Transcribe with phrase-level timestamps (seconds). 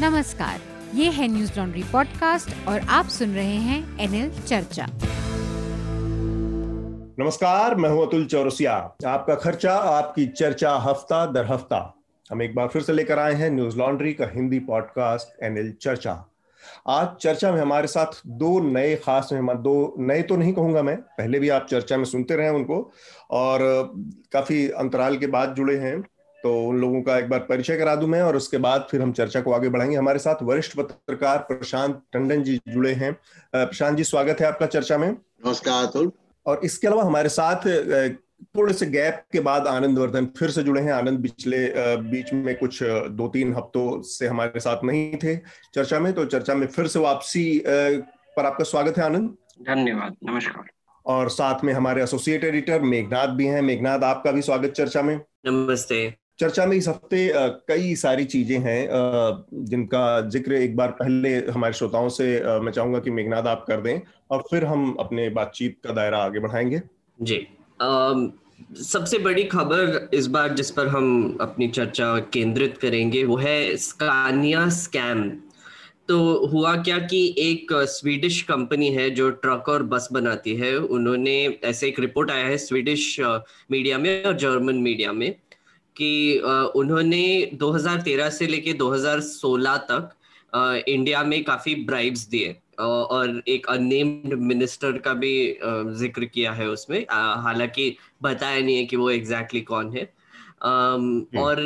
[0.00, 0.60] नमस्कार,
[0.94, 4.86] ये है न्यूज़ लॉन्ड्री पॉडकास्ट और आप सुन रहे हैं एनएल चर्चा।
[7.18, 8.72] नमस्कार, मैं हूँ अतुल चौरसिया।
[9.06, 11.94] आपका खर्चा, आपकी चर्चा हफ़्ता दर हफ़्ता।
[12.30, 16.26] हम एक बार फिर से लेकर आए हैं न्यूज़ लॉन्ड्री का हिंदी पॉडकास्ट एनएल चर्चा।
[16.88, 20.96] आज चर्चा में हमारे साथ दो नए, खास मेहमान दो नए तो नहीं कहूँगा मैं,
[20.96, 22.92] पहले भी आप चर्चा में सुनते रहे उनको।
[23.30, 23.58] और,
[24.32, 26.04] काफ़ी अंतराल के बाद जुड़े हैं।
[26.44, 29.12] तो उन लोगों का एक बार परिचय करा दूँ मैं और उसके बाद फिर हम
[29.12, 33.12] चर्चा को आगे बढ़ाएँगे। हमारे साथ वरिष्ठ पत्रकार प्रशांत टंडन जी जुड़े हैं।
[33.54, 36.10] प्रशांत जी स्वागत है आपका चर्चा में। नमस्कार अतुल।
[36.46, 37.66] और इसके अलावा हमारे साथ
[38.56, 41.58] थोड़े से गैप के बाद आनंद वर्धन फिर से जुड़े हैं। आनंद पिछले
[42.10, 45.36] बीच में कुछ दो तीन हफ्तों से हमारे साथ नहीं थे
[45.74, 50.68] चर्चा में तो चर्चा में फिर से वापसी पर आपका स्वागत है आनंद। धन्यवाद नमस्कार।
[51.06, 55.18] और साथ में हमारे एसोसिएट एडिटर मेघनाथ भी हैं। मेघनाथ आपका भी स्वागत चर्चा में।
[55.46, 57.30] नमस्ते। चर्चा में इस हफ़्ते
[57.68, 58.88] कई सारी चीज़ें हैं
[59.64, 62.26] जिनका ज़िक्र एक बार पहले हमारे श्रोताओं से
[62.60, 64.00] मैं चाहूँगा कि मेघनाद आप कर दें
[64.30, 66.80] और फिर हम अपने बातचीत का दायरा आगे बढ़ाएँगे।
[67.18, 67.46] जी।
[68.82, 74.68] सबसे बड़ी खबर इस बार जिस पर हम अपनी चर्चा केंद्रित करेंगे, वो है स्कानिया
[74.72, 75.28] स्कैम।
[76.08, 81.36] तो हुआ क्या कि एक स्वीडिश कंपनी है जो ट्रक और बस बनाती है, उन्होंने
[81.64, 85.34] ऐसे एक रिपोर्ट आया है स्वीडिश मीडिया में और जर्मन मीडिया में।
[85.96, 86.38] कि
[86.76, 90.10] उन्होंने 2013 से लेके 2016 तक
[90.88, 95.34] इंडिया में काफ़ी ब्राइब्स दिए और एक अनेम्ड मिनिस्टर का भी
[95.94, 100.12] ज़िक्र किया है उसमें हालाँकि बताया नहीं है कि वो एग्जैक्टली exactly कौन है
[100.64, 101.60] हम्म। और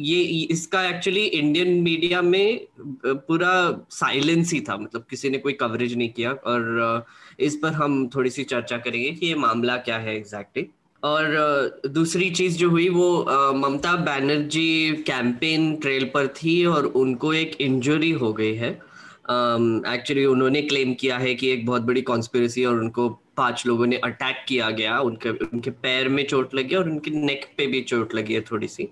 [0.00, 2.66] ये इसका एक्चुअली इंडियन मीडिया में
[3.06, 3.52] पूरा
[3.90, 7.06] साइलेंस ही था मतलब किसी ने कोई कवरेज नहीं किया और
[7.40, 10.77] इस पर हम थोड़ी सी चर्चा करेंगे कि ये मामला क्या है एग्जैक्टली exactly.
[11.02, 17.60] और दूसरी चीज़ जो हुई वो ममता बनर्जी कैंपेन ट्रेल पर थी और उनको एक
[17.60, 22.64] इंजरी हो गई है। एक्चुअली um, उन्होंने क्लेम किया है कि एक बहुत बड़ी कॉन्स्पिरसी
[22.64, 26.88] और उनको पाँच लोगों ने अटैक किया गया। उनके उनके पैर में चोट लगी और
[26.90, 28.88] उनके नेक पे भी चोट लगी है थोड़ी सी।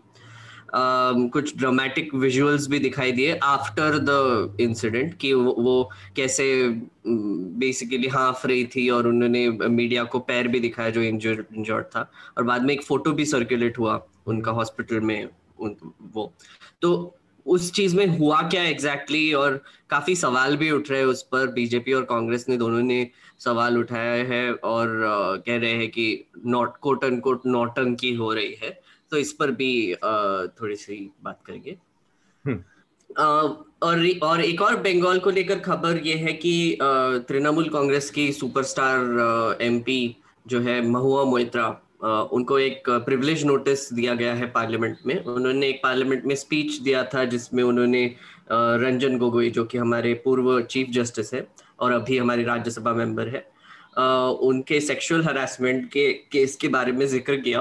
[0.74, 6.68] कुछ ड्रामेटिक विजुअल्स भी दिखाई दिए आफ्टर द इंसिडेंट कि वो, कैसे
[7.06, 12.10] बेसिकली हाफ़ रही थी और उन्होंने मीडिया को पैर भी दिखाया जो इंजर्ड इंजर्ड था
[12.38, 15.28] और बाद में एक फ़ोटो भी सर्कुलेट हुआ उनका हॉस्पिटल में
[15.58, 15.76] उन,
[16.14, 16.32] वो।
[16.82, 17.16] तो
[17.46, 21.22] उस चीज़ में हुआ क्या एग्जैक्टली exactly और काफ़ी सवाल भी उठ रहे हैं उस
[21.22, 25.88] पर बीजेपी और कांग्रेस ने दोनों ने सवाल उठाया है और uh, कह रहे हैं
[25.88, 29.94] कि नॉट कोट एंड कोट नौटंकी हो रही है। तो इस पर भी
[30.60, 31.76] थोड़ी सी बात करेंगे।
[32.44, 33.48] uh,
[33.82, 36.78] और और एक और बंगाल को लेकर खबर ये है कि
[37.28, 41.66] तृणमूल कांग्रेस की सुपरस्टार एमपी जो है महुआ मोइत्रा
[42.32, 47.04] उनको एक प्रिविलेज नोटिस दिया गया है पार्लियामेंट में। उन्होंने एक पार्लियामेंट में स्पीच दिया
[47.14, 48.04] था जिसमें उन्होंने
[48.52, 51.46] रंजन गोगोई जो कि हमारे पूर्व चीफ जस्टिस है
[51.80, 53.46] और अभी हमारे राज्यसभा मेंबर है
[54.42, 57.60] उनके सेक्सुअल हरासमेंट के केस के बारे में ज़िक्र किया।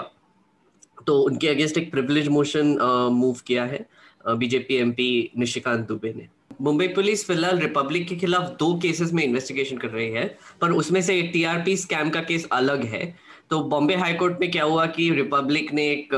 [1.07, 2.77] तो उनके अगेंस्ट एक प्रिविलेज मोशन
[3.13, 3.85] मूव किया है
[4.29, 6.27] बीजेपी एमपी निशिकांत दुबे ने।
[6.61, 10.25] मुंबई पुलिस फ़िलहाल रिपब्लिक के खिलाफ दो केसेस में इन्वेस्टिगेशन कर रही है,
[10.61, 13.13] पर उसमें से टीआरपी स्कैम का केस अलग है।
[13.49, 16.13] तो बॉम्बे हाईकोर्ट में क्या हुआ कि रिपब्लिक ने एक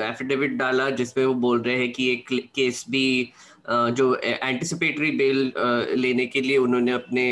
[0.00, 3.32] एफिडेविट डाला, जिसमें वो बोल रहे हैं कि एक केस भी
[3.68, 5.52] जो एंटिसिपेटरी बेल
[5.96, 7.26] लेने के लिए उन्होंने अपने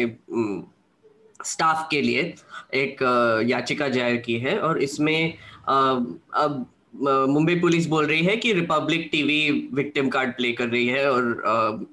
[1.44, 2.22] स्टाफ के लिए
[2.74, 3.02] एक
[3.48, 5.34] याचिका ज़ाहिर की है, और इसमें
[5.68, 6.66] अब
[7.28, 11.86] मुंबई पुलिस बोल रही है कि Republic TV victim card play कर रही है और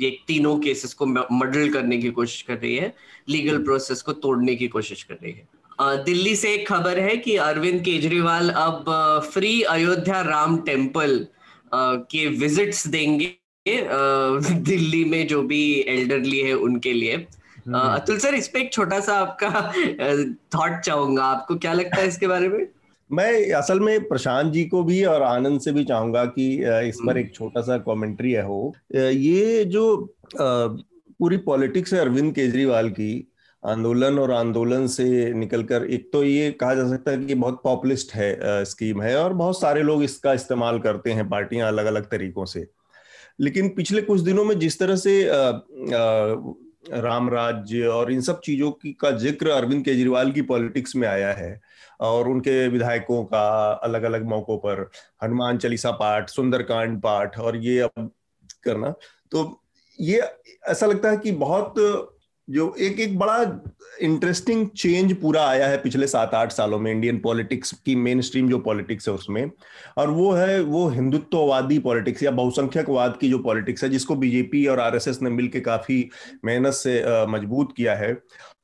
[0.00, 2.94] ये तीनों केसेस को मॉडल करने की कोशिश कर रही है
[3.28, 7.36] लीगल प्रोसेस को तोड़ने की कोशिश कर रही है। दिल्ली से एक खबर है कि
[7.36, 8.84] अरविंद केजरीवाल अब
[9.32, 11.26] फ्री अयोध्या राम टेंपल
[11.74, 13.34] के विजिट्स देंगे
[13.66, 19.00] दिल्ली में जो भी एल्डरली है उनके लिए। हम्म। अतुल सर इस पे एक छोटा
[19.00, 19.72] सा आपका
[20.54, 22.66] थॉट चाहूँगा आपको क्या लगता है इसके बारे में?
[23.10, 26.46] मैं असल में प्रशांत जी को भी और आनंद से भी चाहूँगा कि
[26.88, 29.84] इस पर हम्म। एक छोटा सा कमेंट्री है हो ये जो
[30.24, 33.12] पूरी पॉलिटिक्स है अरविंद केजरीवाल की
[33.62, 38.12] आंदोलन और आंदोलन से निकलकर एक तो ये कहा जा सकता है कि बहुत पॉपुलिस्ट
[38.14, 42.44] है स्कीम है और बहुत सारे लोग इसका इस्तेमाल करते हैं पार्टियाँ अलग अलग तरीकों
[42.46, 42.66] से
[43.40, 46.54] लेकिन पिछले कुछ दिनों में जिस तरह से आ, आ,
[46.92, 51.32] राम राज्य और इन सब चीज़ों की का ज़िक्र अरविंद केजरीवाल की पॉलिटिक्स में आया
[51.32, 51.60] है
[52.00, 54.90] और उनके विधायकों का अलग अलग मौकों पर,
[55.22, 58.10] हनुमान चालीसा पाठ, सुंदरकांड पाठ और ये अब
[58.64, 58.94] करना।
[59.30, 59.60] तो
[59.98, 60.22] ये
[60.68, 61.74] ऐसा लगता है कि बहुत
[62.48, 63.36] जो एक एक बड़ा
[64.02, 68.48] इंटरेस्टिंग चेंज पूरा आया है पिछले सात आठ सालों में इंडियन पॉलिटिक्स की मेन स्ट्रीम
[68.48, 69.50] जो पॉलिटिक्स है उसमें।
[69.98, 74.80] और वो है, वो हिंदुत्ववादी पॉलिटिक्स या बहुसंख्यकवाद की जो पॉलिटिक्स है, जिसको बीजेपी और
[74.80, 76.08] आरएसएस ने मिलकर काफ़ी
[76.44, 78.16] मेहनत से मज़बूत किया है।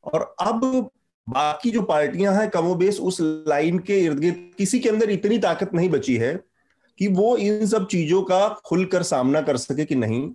[0.05, 0.91] और अब
[1.26, 3.19] बाकी जो पार्टियाँ हैं कमोबेश उस
[3.49, 6.34] लाइन के इर्द गिर्द किसी के अंदर इतनी ताकत नहीं बची है
[6.99, 10.31] कि वो इन सब चीज़ों का खुलकर सामना कर सके कि नहीं।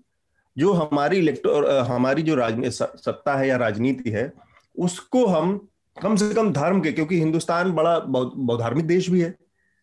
[0.58, 4.32] जो हमारी इलेक्टोर हमारी जो राजनीति सत्ता है या राजनीति है,
[4.76, 5.58] उसको हम
[5.98, 9.34] कम से कम धर्म के, क्योंकि हिंदुस्तान बड़ा बहुधार्मिक देश भी है,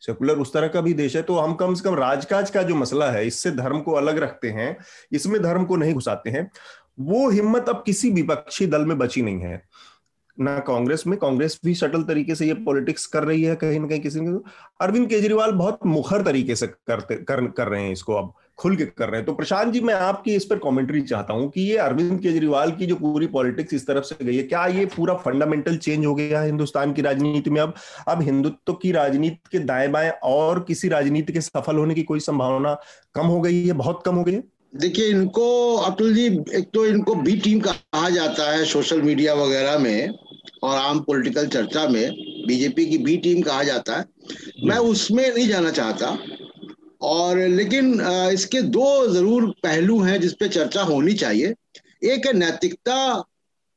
[0.03, 2.75] सेकुलर उस तरह का भी देश है तो हम कम से कम राजकाज का जो
[2.75, 4.77] मसला है, इससे धर्म को अलग रखते हैं,
[5.13, 6.51] इसमें धर्म को नहीं घुसाते हैं,
[7.01, 9.63] वो हिम्मत अब किसी विपक्षी दल में बची नहीं है।
[10.39, 13.87] ना कांग्रेस में कांग्रेस भी सटल तरीके से ये पॉलिटिक्स कर रही है कहीं ना
[13.87, 14.39] कहीं किसी ने
[14.81, 18.85] अरविंद केजरीवाल बहुत मुखर तरीके से करते कर, कर रहे हैं इसको अब खुल के
[18.85, 21.77] कर रहे हैं। तो प्रशांत जी मैं आपकी इस पर कमेंट्री चाहता हूँ कि ये
[21.77, 25.77] अरविंद केजरीवाल की जो पूरी पॉलिटिक्स इस तरफ़ से गई है क्या ये पूरा फंडामेंटल
[25.77, 27.61] चेंज हो गया है हिंदुस्तान की राजनीति में?
[27.61, 27.75] अब
[28.09, 32.21] अब हिंदुत्व की राजनीति के दाएँ बाएँ और किसी राजनीति के सफल होने की कोई
[32.21, 32.77] संभावना
[33.15, 34.43] कम हो गई है बहुत कम हो गई है?
[34.77, 39.79] देखिए इनको अतुल जी एक तो इनको बी टीम कहा जाता है सोशल मीडिया वगैरह
[39.79, 40.15] में।
[40.63, 42.11] और आम पॉलिटिकल चर्चा में
[42.47, 44.05] बीजेपी की बी टीम कहा जाता है।
[44.65, 46.17] मैं उसमें नहीं जाना चाहता।
[47.03, 48.01] और लेकिन
[48.33, 51.55] इसके दो ज़रूर पहलू हैं जिसपे चर्चा होनी चाहिए।
[52.05, 53.25] एक है नैतिकता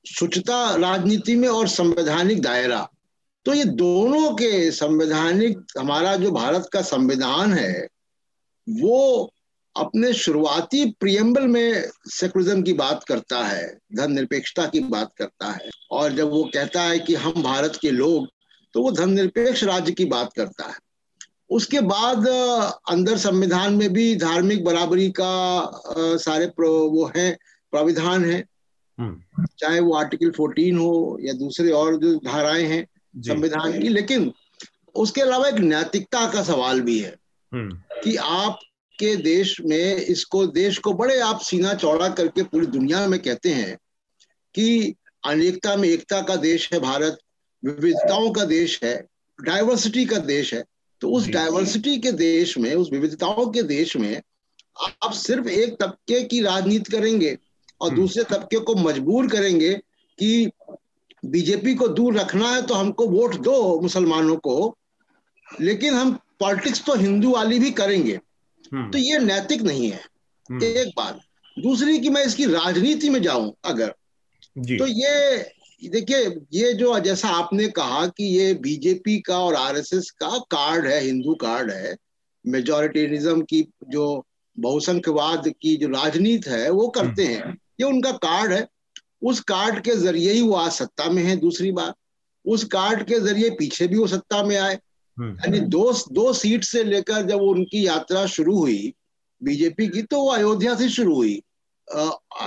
[0.05, 2.87] शुचिता राजनीति में और संवैधानिक दायरा।
[3.45, 7.87] तो ये दोनों के संवैधानिक हमारा जो भारत का संविधान है
[8.67, 9.31] वो
[9.77, 15.69] अपने शुरुआती प्रियम्बल में सेकुलरिज्म की बात करता है धर्म निरपेक्षता की बात करता है
[15.91, 18.27] और जब वो कहता है कि हम भारत के लोग
[18.73, 20.75] तो वो धर्म निरपेक्ष राज्य की बात करता है
[21.49, 22.27] उसके बाद
[22.89, 27.37] अंदर संविधान में भी धार्मिक बराबरी का आ, सारे वो है
[27.71, 28.43] प्राविधान है
[28.99, 32.85] हम्म। चाहे वो आर्टिकल 14 हो या दूसरे और जो धाराएँ हैं
[33.15, 34.31] संविधान की लेकिन
[34.95, 37.15] उसके अलावा एक नैतिकता का सवाल भी है
[37.51, 38.59] हम्म। कि आप
[38.99, 43.49] के देश में इसको देश को बड़े आप सीना चौड़ा करके पूरी दुनिया में कहते
[43.49, 43.77] हैं
[44.55, 44.95] कि
[45.25, 47.17] अनेकता में एकता का देश है भारत
[47.63, 48.95] विविधताओं का देश है
[49.41, 50.63] डाइवर्सिटी का देश है
[51.01, 54.21] तो उस डाइवर्सिटी के देश में उस विविधताओं के देश में
[55.03, 57.37] आप सिर्फ़ एक तबके की राजनीति करेंगे
[57.81, 59.73] और हम्म। दूसरे तबके को मजबूर करेंगे
[60.19, 60.51] कि
[61.25, 64.77] बीजेपी को दूर रखना है तो हमको वोट दो मुसलमानों को
[65.61, 68.19] लेकिन हम पॉलिटिक्स तो हिंदू वाली भी करेंगे।
[68.91, 70.01] तो ये नैतिक नहीं है
[70.49, 71.19] हम्म। एक बात
[71.57, 73.93] दूसरी कि मैं इसकी राजनीति में जाऊँ अगर
[74.57, 75.37] तो ये
[75.81, 80.99] देखिए ये जो जैसा आपने कहा कि ये बीजेपी का और आरएसएस का कार्ड है
[81.01, 81.95] हिंदू कार्ड है
[82.45, 84.05] मेजोरिटेरिज्म की जो
[84.57, 88.67] बहुसंख्यवाद की जो राजनीति है वो करते हम्म। हैं ये उनका कार्ड है
[89.23, 91.95] उस कार्ड के ज़रिए ही वो आज सत्ता में है दूसरी बात
[92.45, 94.79] उस कार्ड के ज़रिए पीछे भी वो सत्ता में आए हम्म।
[95.17, 98.93] यानी दो दो सीट से लेकर जब उनकी यात्रा शुरू हुई
[99.41, 101.41] बीजेपी की तो वो अयोध्या से शुरू हुई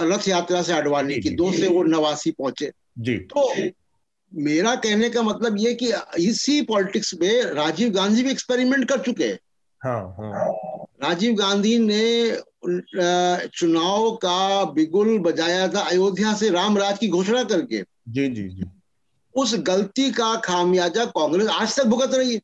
[0.02, 3.52] रथ यात्रा से अडवाणी की दो से वो नवासी पहुँचे। जी। तो
[4.32, 9.24] मेरा कहने का मतलब ये कि इसी पॉलिटिक्स में राजीव गांधी भी एक्सपेरिमेंट कर चुके
[9.24, 9.38] हैं।
[9.82, 10.54] हाँ, हाँ.
[11.02, 12.36] राजीव गांधी ने
[13.48, 18.64] चुनाव का बिगुल बजाया था अयोध्या से रामराज की घोषणा करके। जी जी जी।
[19.34, 22.40] उस गलती का खामियाजा कांग्रेस आज तक भुगत रही है।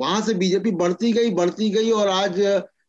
[0.00, 2.38] वहाँ से बीजेपी बढ़ती गई बढ़ती गई और आज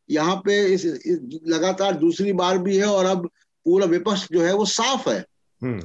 [0.09, 3.29] यहाँ पे इस, इस लगातार दूसरी बार भी है और अब
[3.65, 5.23] पूरा विपक्ष जो है वो साफ़ है
[5.61, 5.81] हम्म।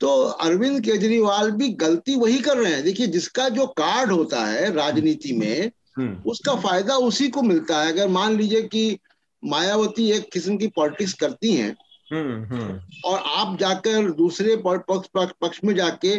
[0.00, 0.08] तो
[0.40, 5.32] अरविंद केजरीवाल भी गलती वही कर रहे हैं देखिए जिसका जो कार्ड होता है राजनीति
[5.32, 8.98] में हम्म। उसका फ़ायदा उसी को मिलता है अगर मान लीजिए कि
[9.42, 11.76] मायावती एक किस्म की पॉलिटिक्स करती हैं
[12.12, 15.08] हम्म, और आप जाकर दूसरे पक्ष
[15.40, 16.18] पक्ष में जाके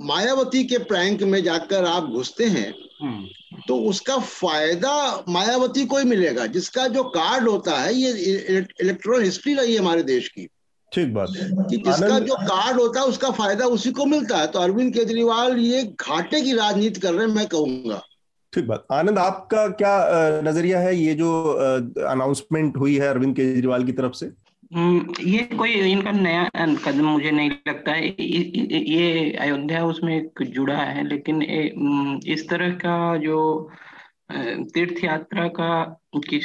[0.00, 6.04] मायावती के प्रैंक में जाकर आप घुसते हैं हम्म। तो उसका फ़ायदा मायावती को ही
[6.04, 8.10] मिलेगा। जिसका जो कार्ड होता है ये
[8.80, 10.48] इलेक्ट्रॉन हिस्ट्री रही है हमारे देश की।
[10.92, 11.28] ठीक बात।
[11.70, 15.58] कि जिसका जो कार्ड होता है उसका फ़ायदा उसी को मिलता है। तो अरविंद केजरीवाल
[15.58, 18.02] ये घाटे की राजनीति कर रहे हैं मैं कहूँगा।
[18.52, 20.08] ठीक बात। आनंद आपका क्या
[20.44, 21.52] नज़रिया है ये जो
[22.08, 24.26] अनाउंसमेंट हुई है अरविंद केजरीवाल की तरफ़ से?
[24.72, 26.44] ये कोई इनका नया
[26.86, 33.16] कदम मुझे नहीं लगता है। ये अयोध्या उसमें जुड़ा है लेकिन हम्म, इस तरह का
[33.16, 33.70] जो
[34.74, 35.84] तीर्थ यात्रा का
[36.16, 36.40] की,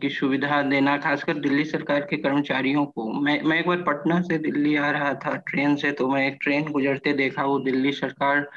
[0.00, 4.38] की सुविधा देना खासकर दिल्ली सरकार के कर्मचारियों को। मैं मैं एक बार पटना से
[4.38, 8.50] दिल्ली आ रहा था ट्रेन से तो मैं एक ट्रेन गुजरते देखा वो दिल्ली सरकार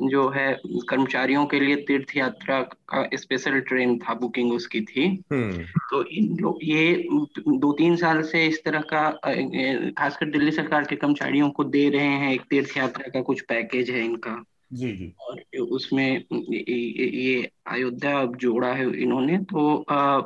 [0.00, 0.52] जो है
[0.88, 6.36] कर्मचारियों के लिए तीर्थ यात्रा का स्पेशल ट्रेन था बुकिंग उसकी थी हम्म। तो इन
[6.40, 6.94] लोग ये
[7.58, 9.10] दो तीन साल से इस तरह का
[9.98, 13.90] खासकर दिल्ली सरकार के कर्मचारियों को दे रहे हैं एक तीर्थ यात्रा का कुछ पैकेज
[13.90, 20.20] है इनका जी जी और उसमें ये अयोध्या जोड़ा है इन्होंने तो आ,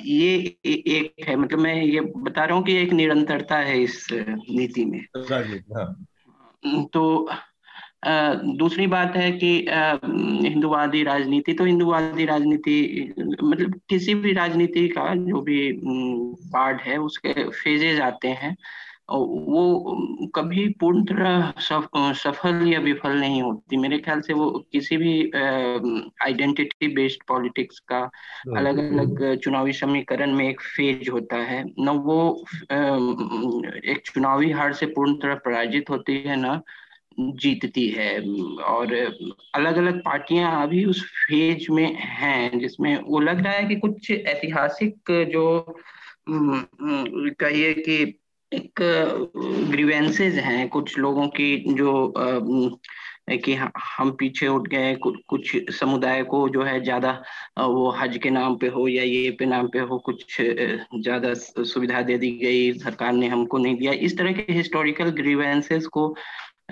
[0.00, 0.34] ये
[0.66, 5.00] एक है मतलब मैं ये बता रहा हूँ कि एक निरंतरता है इस नीति में
[5.30, 7.28] हाँ। तो
[8.58, 9.48] दूसरी बात है कि
[10.48, 15.60] हिंदुवादी राजनीति तो हिंदुवादी राजनीति मतलब किसी भी राजनीति का जो भी
[16.52, 18.56] पार्ट है उसके फेजेज आते हैं।
[19.10, 24.96] वो कभी पूर्ण तरह सफ, सफल या विफल नहीं होती। मेरे ख्याल से वो किसी
[24.96, 25.12] भी
[26.24, 27.98] आइडेंटिटी बेस्ड पॉलिटिक्स का
[28.56, 32.18] अलग अलग चुनावी समीकरण में एक फ़ेज़ होता है। न वो
[32.72, 32.76] आ,
[33.84, 36.60] एक चुनावी हार से पूर्ण तरह पराजित होती है ना
[37.18, 38.18] जीतती है।
[38.64, 38.94] और
[39.54, 44.10] अलग अलग पार्टियाँ अभी उस फ़ेज़ में हैं, जिसमें वो लग रहा है कि कुछ
[44.10, 45.46] ऐतिहासिक जो
[46.30, 47.96] कहिए कि
[48.52, 48.80] एक
[49.70, 52.12] ग्रीवेंसेज हैं, कुछ लोगों की जो
[53.44, 57.10] कि हम पीछे उठ गए कुछ समुदाय को जो है ज़्यादा
[57.58, 62.02] वो हज के नाम पे हो या ये पे नाम पे हो कुछ ज़्यादा सुविधा
[62.02, 66.14] दे दी गई, सरकार ने हमको नहीं दिया। इस तरह के हिस्टोरिकल ग्रीवेंसेस को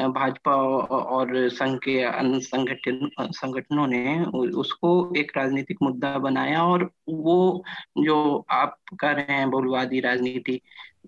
[0.00, 0.54] भाजपा
[0.90, 7.64] और संघ के अन्य संगठन संगठनों ने उसको एक राजनीतिक मुद्दा बनाया और वो
[7.98, 10.60] जो आप कह रहे हैं बहुलवादी राजनीति।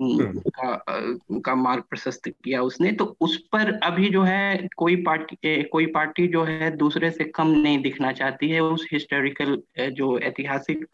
[0.02, 0.84] का
[1.32, 6.28] का मार्ग प्रशस्त किया उसने तो उस पर अभी जो है कोई पार्टी कोई पार्टी
[6.28, 10.86] जो है दूसरे से कम नहीं दिखना चाहती है उस हिस्टोरिकल जो ऐतिहासिक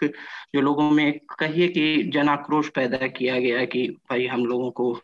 [0.55, 5.01] जो लोगों में कहिए कि जन आक्रोश पैदा किया गया कि भाई हम लोगों को।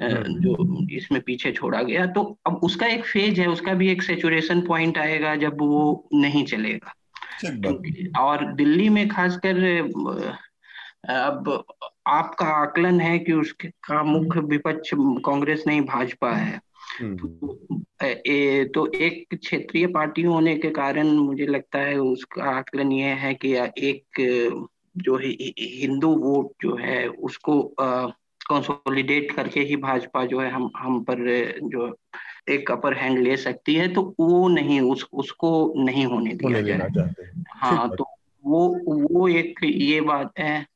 [0.00, 4.60] जो इसमें पीछे छोड़ा गया तो अब उसका एक फ़ेज़ है उसका भी एक सेचुरेशन
[4.60, 6.94] पॉइंट आएगा जब वो नहीं चलेगा।
[8.18, 9.80] और दिल्ली में खासकर
[11.08, 11.64] अब
[12.06, 16.60] आपका आकलन है कि उसके का मुख्य विपक्ष कांग्रेस नहीं भाजपा है।
[17.00, 17.58] हम्म। तो,
[18.06, 23.34] ए, तो एक क्षेत्रीय पार्टी होने के कारण मुझे लगता है उसका आकलन ये है
[23.34, 24.04] कि एक
[24.96, 25.16] जो
[25.58, 27.74] हिंदू वोट जो है उसको
[28.50, 31.18] कंसोलिडेट करके ही भाजपा जो है हम हम पर
[31.62, 31.96] जो
[32.48, 36.88] एक अपर हैंड ले सकती है तो वो नहीं उस उसको नहीं होने दिया जाए।
[37.48, 38.06] हाँ। तो
[38.44, 40.66] वो वो एक ये बात है।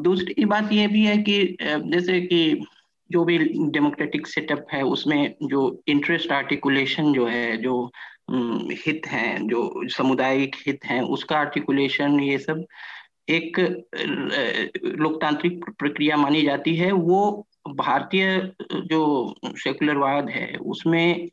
[0.00, 2.66] दूसरी बात ये भी है कि जैसे कि
[3.12, 3.38] जो भी
[3.70, 7.92] डेमोक्रेटिक सेटअप है उसमें जो इंटरेस्ट आर्टिकुलेशन जो है जो
[8.86, 12.64] हित हैं जो सामुदायिक हित हैं उसका आर्टिकुलेशन ये सब
[13.28, 13.58] एक
[14.98, 21.28] लोकतांत्रिक प्रक्रिया मानी जाती है। वो भारतीय जो सेकुलरवाद है उसमें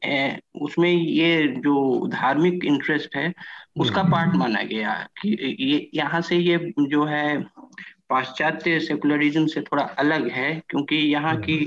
[0.61, 3.33] उसमें ये जो धार्मिक इंटरेस्ट है
[3.79, 7.37] उसका पार्ट हम्म। माना गया कि ये यहाँ से ये जो है
[8.09, 11.57] पाश्चात्य सेकुलरिज्म से थोड़ा अलग है क्योंकि यहाँ की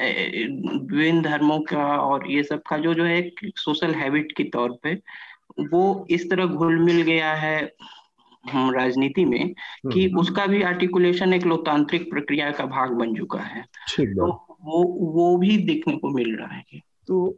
[0.00, 4.94] विभिन्न धर्मों का और ये सब का जो जो है सोशल हैबिट के तौर पे
[5.70, 7.72] वो इस तरह घुल मिल गया है।
[8.48, 9.52] राजनीति में
[9.92, 13.64] कि हम्म। उसका भी आर्टिकुलेशन एक लोकतांत्रिक प्रक्रिया का भाग बन चुका है।
[13.98, 14.26] तो
[14.66, 17.36] वो वो भी देखने को मिल रहा है। तो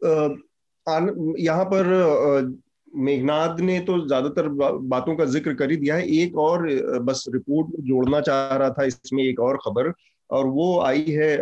[1.39, 2.57] यहाँ पर
[2.97, 6.67] मेघनाथ ने तो ज़्यादातर बा, बातों का ज़िक्र कर ही दिया है। एक और
[7.03, 9.93] बस रिपोर्ट में जोड़ना चाह रहा था इसमें एक और खबर।
[10.31, 11.37] और वो आई है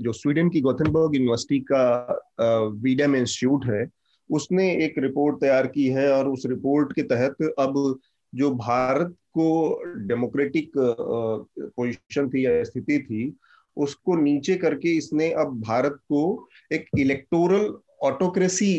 [0.00, 3.86] जो स्वीडन की गोथनबर्ग यूनिवर्सिटी का वीडम इंस्टीट्यूट है
[4.30, 7.98] उसने एक रिपोर्ट तैयार की है और उस रिपोर्ट के तहत अब
[8.34, 13.36] जो भारत को डेमोक्रेटिक पोजीशन थी या स्थिति थी
[13.76, 17.72] उसको नीचे करके इसने अब भारत को एक इलेक्टोरल
[18.02, 18.72] ऑटोक्रेसी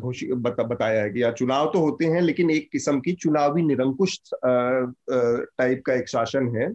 [0.00, 3.62] घोषित बता, बताया है कि या चुनाव तो होते हैं लेकिन एक किस्म की चुनावी
[3.62, 6.72] निरंकुश टाइप का एक शासन है।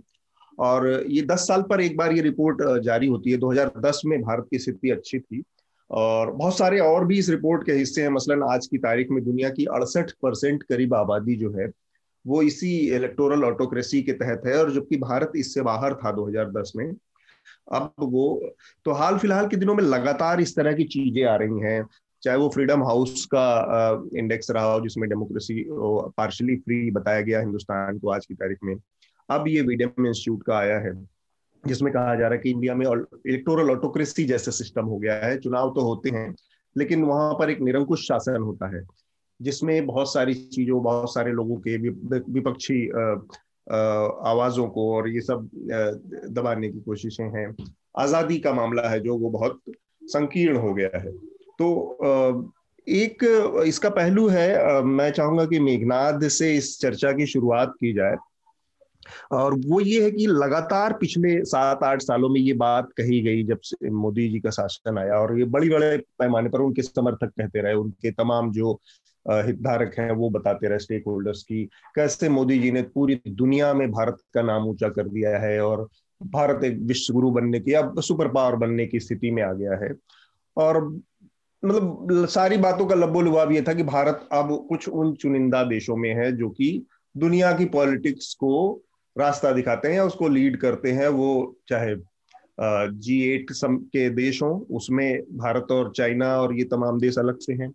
[0.59, 4.47] और ये दस साल पर एक बार ये रिपोर्ट जारी होती है। 2010 में भारत
[4.51, 5.43] की स्थिति अच्छी थी।
[5.89, 9.23] और बहुत सारे और भी इस रिपोर्ट के हिस्से हैं। मसलन आज की तारीख में
[9.23, 11.67] दुनिया की अड़सठ परसेंट करीब आबादी जो है
[12.25, 16.85] वो इसी इलेक्टोरल ऑटोक्रेसी के तहत है और जबकि भारत इससे बाहर था 2010 में।
[17.73, 18.53] अब वो
[18.85, 21.85] तो हाल फ़िलहाल के दिनों में लगातार इस तरह की चीज़ें आ रही हैं।
[22.23, 27.99] चाहे वो फ्रीडम हाउस का इंडेक्स रहा हो, जिसमें डेमोक्रेसी पार्शली फ्री बताया गया हिंदुस्तान
[27.99, 28.75] को आज की तारीख में।
[29.29, 30.93] अब ये वीडियम इंस्टीट्यूट का आया है,
[31.63, 35.37] जिसमें कहा जा रहा है कि इंडिया में इलेक्टोरल ऑटोक्रेसी जैसा सिस्टम हो गया है।
[35.39, 36.33] चुनाव तो होते हैं,
[36.75, 38.83] लेकिन वहाँ पर एक निरंकुश शासन होता है।
[39.43, 42.87] जिसमें बहुत सारी चीज़ों, बहुत सारे लोगों के विपक्षी
[44.27, 45.49] आवाजों को और ये सब
[46.29, 47.47] दबाने की कोशिशें हैं।
[47.97, 49.61] आज़ादी का मामला है जो, वो बहुत
[50.07, 51.11] संकीर्ण हो गया है।
[51.59, 52.51] तो
[52.87, 53.23] एक
[53.67, 58.15] इसका पहलू है मैं चाहूँगा कि मेघनाद से इस चर्चा की शुरुआत की जाए।
[59.33, 63.43] और वो ये है कि लगातार पिछले सात आठ सालों में ये बात कही गई
[63.43, 67.29] जब से मोदी जी का शासन आया और ये बड़ी बड़े पैमाने पर उनके समर्थक
[67.29, 68.79] कहते रहे, उनके तमाम जो
[69.25, 71.63] हितधारक हैं, वो बताते रहे स्टेक होल्डर्स की,
[71.95, 75.87] कैसे मोदी जी ने पूरी दुनिया में भारत का नाम ऊँचा कर दिया है और
[76.21, 79.75] भारत एक विश्व गुरु बनने की अब सुपर पावर बनने की स्थिति में आ गया
[79.75, 79.93] है।
[80.57, 80.83] और
[81.63, 85.95] मतलब सारी बातों का लब्बो लुबाब ये था कि भारत अब कुछ उन चुनिंदा देशों
[85.95, 88.81] में है जो कि दुनिया की पॉलिटिक्स को
[89.15, 91.95] रास्ता दिखाते हैं या उसको लीड करते हैं, वो चाहे
[92.91, 97.53] जी एट के देश हों, उसमें भारत और चाइना और ये तमाम देश अलग से
[97.53, 97.71] हैं।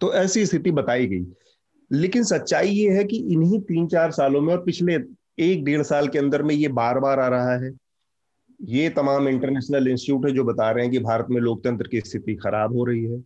[0.00, 1.26] तो ऐसी स्थिति बताई गई।
[1.90, 4.98] लेकिन सच्चाई ये है कि इन्हीं तीन चार सालों में और पिछले
[5.38, 7.72] एक डेढ़ साल के अंदर में ये बार बार आ रहा है।
[8.60, 12.34] ये तमाम इंटरनेशनल इंस्टीट्यूट है जो बता रहे हैं कि भारत में लोकतंत्र की स्थिति
[12.34, 13.22] खराब हो रही है।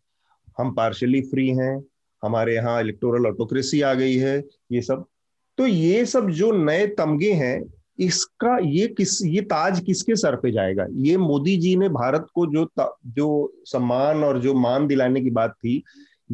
[0.59, 1.85] हम पार्शली फ्री हैं,
[2.23, 4.43] हमारे यहाँ इलेक्टोरल ऑटोक्रेसी आ गई है,
[4.73, 5.05] ये सब।
[5.59, 7.63] तो ये सब जो नए तमगे हैं,
[7.99, 10.87] इसका ये किस, ये ताज किसके सर पे जाएगा?
[10.91, 12.69] ये मोदी जी ने भारत को जो
[13.07, 15.83] जो सम्मान और जो मान दिलाने की बात थी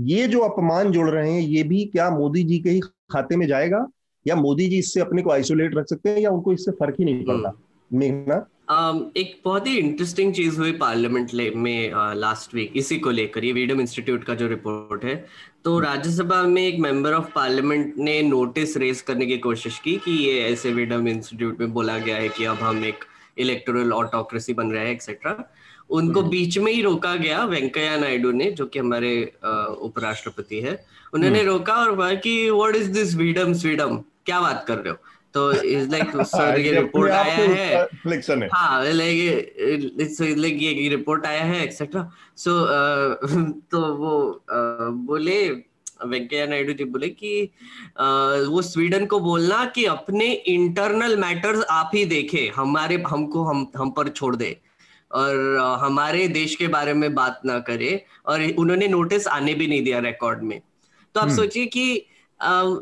[0.06, 3.46] ये जो अपमान जोड़ रहे हैं ये भी क्या मोदी जी के ही खाते में
[3.46, 3.86] जाएगा?
[4.26, 7.04] या मोदी जी इससे अपने को आइसोलेट रख सकते हैं या उनको इससे फ़र्क ही
[7.04, 7.48] नहीं पड़ता?
[7.48, 8.46] हम्म। मेघना?
[8.72, 13.44] Um, एक बहुत ही इंटरेस्टिंग चीज़ हुई पार्लियामेंट में लास्ट uh, वीक इसी को लेकर
[13.44, 15.26] ये वीडम इंस्टीट्यूट का जो रिपोर्ट है।
[15.64, 20.10] तो राज्यसभा में एक मेंबर ऑफ़ पार्लियामेंट ने नोटिस रेज करने की कोशिश की कि
[20.10, 23.04] ये ऐसे वीडम इंस्टीट्यूट में बोला गया है कि अब हम एक
[23.38, 25.50] इलेक्टोरल ऑटोक्रेसी बन रहे हैं एक्सेट्रा
[25.90, 29.32] उनको हम्म। बीच में ही रोका गया वेंकैया नायडू ने जो कि हमारे
[29.80, 34.64] उपराष्ट्रपति है। उन्होंने हम्म। रोका और कहा कि व्हाट इज़ दिस वीडम स्वीडम क्या बात
[34.68, 34.96] कर रहे हो?
[35.34, 37.86] तो इज़ लाइक सर ये रिपोर्ट आया है।
[38.52, 42.50] हाँ। लाइक ये रिपोर्ट आया है एक्सेट्रा सो
[43.70, 44.44] तो वो
[45.06, 45.38] बोले
[46.06, 47.50] वेंकैया नायडू जी बोले कि
[48.48, 53.90] वो स्वीडन को बोलना कि अपने इंटरनल मैटर्स आप ही देखे हमारे हमको हम हम
[53.90, 54.56] पर छोड़ दे।
[55.10, 59.82] और हमारे देश के बारे में बात ना करे और उन्होंने नोटिस आने भी नहीं
[59.82, 60.60] दिया रिकॉर्ड में
[61.14, 62.06] तो आप हम्म। सोचिए कि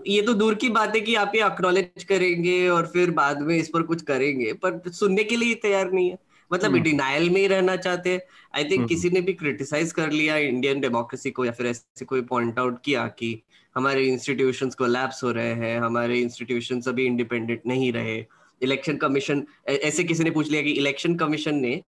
[0.06, 3.56] ये तो दूर की बात है कि आप ये अक्नोलेज करेंगे और फिर बाद में
[3.56, 6.18] इस पर कुछ करेंगे पर सुनने के लिए तैयार नहीं है
[6.50, 8.20] मतलब डिनाइल हम्म। में ही रहना चाहते हैं
[8.54, 12.04] आई थिंक हम्म। किसी ने भी क्रिटिसाइज कर लिया इंडियन डेमोक्रेसी को या फिर ऐसे
[12.04, 13.40] कोई पॉइंट आउट किया कि
[13.76, 18.24] हमारे इंस्टीट्यूशंस को लैप्स हो रहे हैं हमारे इंस्टीट्यूशन अभी इंडिपेंडेंट नहीं रहे
[18.60, 21.80] इलेक्शन कमीशन ऐसे किसी ने पूछ लिया कि इलेक्शन कमीशन ने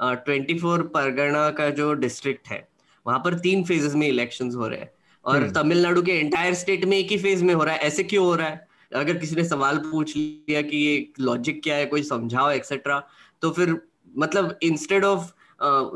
[0.00, 2.66] ट्वेंटी फोर परगना का जो डिस्ट्रिक्ट है
[3.06, 4.90] वहाँ पर तीन फेजेस में इलेक्शंस हो रहे हैं।
[5.24, 8.02] और हम्म। तमिलनाडु के एंटायर स्टेट में एक ही फ़ेज़ में हो रहा है। ऐसे
[8.02, 8.66] क्यों हो रहा है?
[8.94, 13.02] अगर किसी ने सवाल पूछ लिया कि ये लॉजिक क्या है कोई समझाओ एक्सेट्रा
[13.42, 13.76] तो फिर
[14.18, 15.32] मतलब इंस्टेड ऑफ़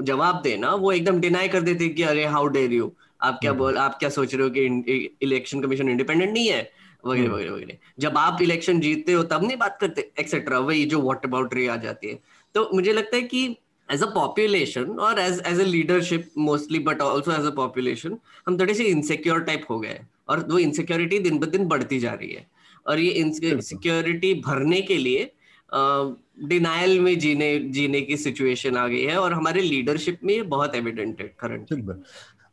[0.02, 3.58] जवाब देना वो एकदम डिनाई कर देते कि अरे हाउ डेर यू आप क्या हम्म।
[3.58, 6.70] बोल आप क्या सोच रहे हो कि इलेक्शन कमीशन इंडिपेंडेंट नहीं है?
[7.06, 10.84] वगैरह हम्म। वगैरह वगैरह। जब आप इलेक्शन जीतते हो तब नहीं बात करते एक्सेट्रा वही
[10.84, 12.18] जो वॉट अबाउटरी आ जाती है।
[12.54, 13.56] तो मुझे लगता है कि
[13.88, 18.58] एज अ पॉपुलेशन और as as a leadership mostly but also as a population हम
[18.60, 22.32] थोड़े से इनसेक्योर टाइप हो गए और वो इनसिक्योरिटी दिन ब दिन बढ़ती जा रही
[22.32, 22.46] है।
[22.86, 25.30] और ये इनसिक्योरिटी भरने के लिए
[26.48, 30.74] डिनाइल में जीने जीने की सिचुएशन आ गई है और हमारे लीडरशिप में ये बहुत
[30.74, 31.72] एविडेंट है करंट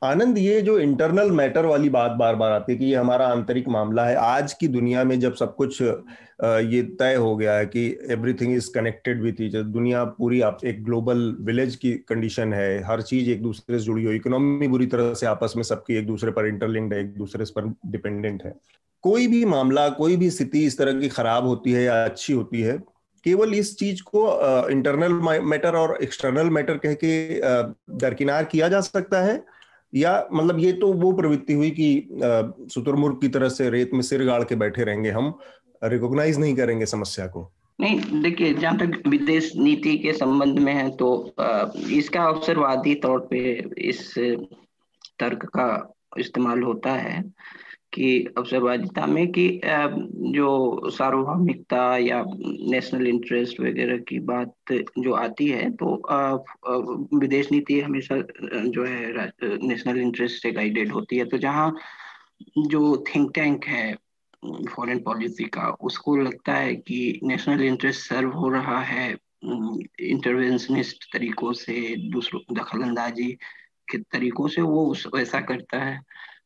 [0.01, 3.67] आनंद, ये जो इंटरनल मैटर वाली बात बार बार आती है कि ये हमारा आंतरिक
[3.69, 7.85] मामला है, आज की दुनिया में जब सब कुछ ये तय हो गया है कि
[8.11, 13.01] everything is connected with each दुनिया पूरी आप, एक ग्लोबल विलेज की कंडीशन है, हर
[13.01, 16.31] चीज़ एक दूसरे से जुड़ी हुई इकोनॉमी बुरी तरह से आपस में सबकी एक दूसरे
[16.31, 18.53] पर इंटरलिंक्ड है, एक दूसरे पर डिपेंडेंट है।
[19.03, 22.61] कोई भी मामला, कोई भी स्थिति इस तरह की खराब होती है या अच्छी होती
[22.61, 22.77] है,
[23.25, 24.27] केवल इस चीज़ को
[24.71, 27.39] इंटरनल मैटर और एक्सटर्नल मैटर कह के
[27.99, 29.41] दरकिनार किया जा सकता है
[29.93, 32.07] या मतलब ये तो वो प्रवृत्ति हुई कि
[32.73, 35.33] सुतुरमुर्ग की तरह से रेत में सिर गाड़ के बैठे रहेंगे हम
[35.83, 37.49] रिकॉग्नाइज नहीं करेंगे समस्या को।
[37.79, 41.33] नहीं, देखिए, जहाँ तक विदेश नीति के संबंध में है तो
[41.91, 43.39] इसका अवसरवादी तौर पे
[43.79, 44.13] इस
[45.19, 47.21] तर्क का इस्तेमाल होता है।
[47.93, 49.47] कि अवसरवादिता में कि
[50.33, 52.23] जो सार्वभौमिकता या
[52.71, 55.95] नेशनल इंटरेस्ट वगैरह की बात जो आती है तो
[57.19, 58.17] विदेश नीति हमेशा
[58.67, 61.73] जो है नेशनल इंटरेस्ट से गाइडेड होती है। तो जहाँ
[62.57, 63.93] जो थिंक टैंक है
[64.75, 69.09] फॉरेन पॉलिसी का, उसको लगता है कि नेशनल इंटरेस्ट सर्व हो रहा है
[69.43, 73.31] इंटरवेंशनिस्ट तरीकों से, दूसरों दखल अंदाजी
[73.91, 75.99] के तरीकों से, वो उस, वैसा करता है।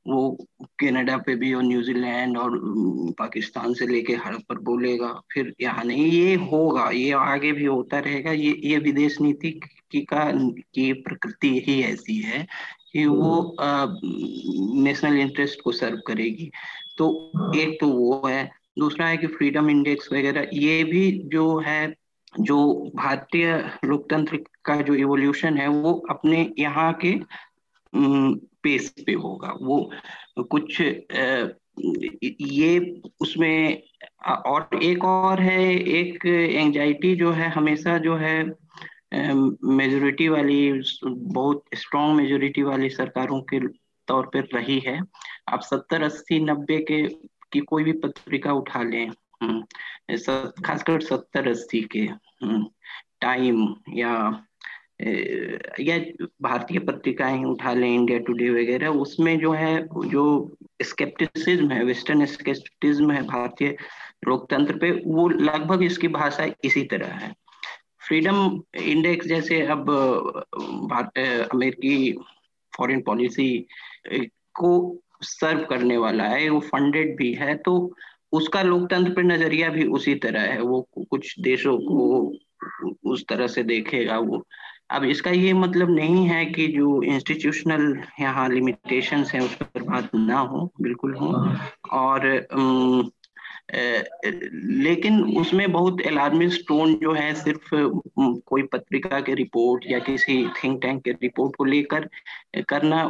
[0.06, 0.46] वो
[0.80, 2.60] कनाडा पे भी और न्यूजीलैंड और
[3.20, 8.00] पाकिस्तान से लेके हर पर बोलेगा। फिर यहाँ नहीं ये होगा ये आगे भी होता
[8.00, 9.52] रहेगा। ये ये विदेश नीति
[9.92, 10.30] की का
[10.74, 12.46] की प्रकृति ही ऐसी है
[12.94, 13.56] कि वो
[14.84, 16.52] नेशनल इंटरेस्ट को सर्व करेगी।
[16.98, 21.94] तो एक तो वो है दूसरा है कि फ्रीडम इंडेक्स वगैरह ये भी जो है
[22.40, 22.58] जो
[22.96, 23.54] भारतीय
[23.86, 27.12] लोकतंत्र का जो इवोल्यूशन है वो अपने यहाँ के
[27.96, 29.92] पेस पे होगा। वो
[30.40, 30.82] कुछ
[32.42, 33.84] ये उसमें
[34.28, 38.44] और एक और है एक एंजाइटी जो है हमेशा जो है
[39.64, 43.60] मेजोरिटी वाली बहुत स्ट्रॉन्ग मेजोरिटी वाली सरकारों के
[44.08, 45.02] तौर पर रही है।
[45.50, 47.08] आप सत्तर अस्सी नब्बे के
[47.54, 49.10] की कोई भी पत्रिका उठा लें
[49.44, 49.64] हम्म,
[50.66, 52.08] खासकर सत्तर अस्सी के
[53.22, 54.46] टाइम हम्म, या
[55.04, 55.98] या
[56.42, 63.12] भारतीय पत्रिकाएँ उठा लें इंडिया टुडे वगैरह, उसमें जो है, जो स्केप्टिसिज्म है वेस्टर्न स्केप्टिज्म
[63.12, 63.76] है भारतीय
[64.28, 67.34] लोकतंत्र पे, वो लगभग इसकी भाषा इसी तरह है।
[68.08, 69.90] फ्रीडम इंडेक्स जैसे अब
[71.54, 72.12] अमेरिकी
[72.74, 73.50] फॉरेन पॉलिसी
[74.56, 74.72] को
[75.22, 77.94] सर्व करने वाला है, वो फंडेड भी है तो
[78.34, 82.34] उसका लोकतंत्र पर नज़रिया भी उसी तरह है। वो कुछ देशों को
[83.12, 84.46] उस तरह से देखेगा, वो
[84.90, 90.10] अब इसका ये मतलब नहीं है कि जो इंस्टीट्यूशनल यहाँ लिमिटेशंस हैं उस पर बात
[90.16, 91.34] ना हो बिल्कुल हो।
[91.92, 92.26] और
[94.84, 97.70] लेकिन उसमें बहुत अलार्मिस्ट टोन जो है सिर्फ़
[98.48, 102.08] कोई पत्रिका के रिपोर्ट या किसी थिंक टैंक के रिपोर्ट को लेकर
[102.70, 103.04] करना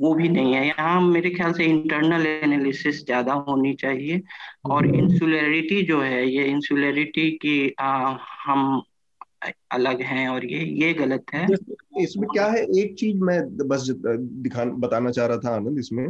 [0.00, 4.20] वो भी नहीं है। यहाँ मेरे ख्याल से इंटरनल एनालिसिस ज़्यादा होनी चाहिए।
[4.66, 8.82] और इंसुलरिटी जो है ये इंसुलरिटी की आ, हम
[9.42, 11.46] अलग हैं और ये ये गलत है।
[12.02, 12.62] इसमें क्या है?
[12.78, 16.08] एक चीज़ मैं बस दिखा बताना चाह रहा था आनंद इसमें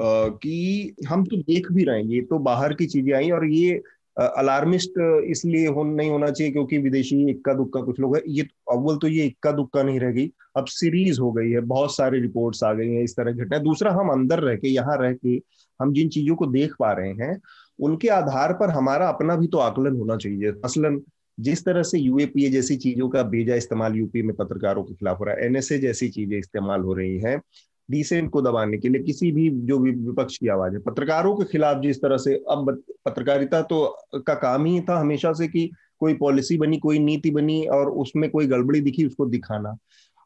[0.00, 3.80] कि हम तो देख भी रहे हैं, ये तो बाहर की चीज़ें आई और ये
[4.16, 8.96] अलार्मिस्ट इसलिए हो, नहीं होना चाहिए क्योंकि विदेशी इक्का दुक्का कुछ लोग है। ये अव्वल
[8.96, 12.62] तो ये इक्का दुक्का नहीं रह गई, अब सीरीज़ हो गई है, बहुत सारी रिपोर्ट्स
[12.64, 15.36] आ गई हैं, इस तरह घटना दूसरा, हम अंदर रह के, यहाँ रह के,
[15.80, 17.40] हम जिन चीज़ों को देख पा रहे हैं,
[17.78, 21.00] उनके आधार पर हमारा अपना भी तो आकलन होना चाहिए मसलन
[21.38, 25.24] जिस तरह से यूएपीए जैसी चीज़ों का बेजा इस्तेमाल यूपी में पत्रकारों के खिलाफ हो
[25.24, 27.40] रहा है एनएसए जैसी चीज़ें इस्तेमाल हो रही हैं
[27.88, 31.44] डिसेंट को दबाने के लिए किसी भी जो भी विपक्ष की आवाज़ है, पत्रकारों के
[31.44, 35.70] खिलाफ जिस तरह से, अब पत्रकारिता तो का काम ही था हमेशा से कि
[36.00, 39.76] कोई पॉलिसी बनी, कोई नीति बनी और उसमें कोई गड़बड़ी दिखी उसको दिखाना।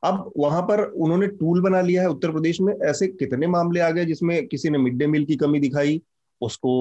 [0.03, 3.91] अब वहाँ पर उन्होंने टूल बना लिया है उत्तर प्रदेश में, ऐसे कितने मामले आ
[3.91, 6.01] गए जिसमें किसी ने मिड डे मील की कमी दिखाई
[6.43, 6.75] उसको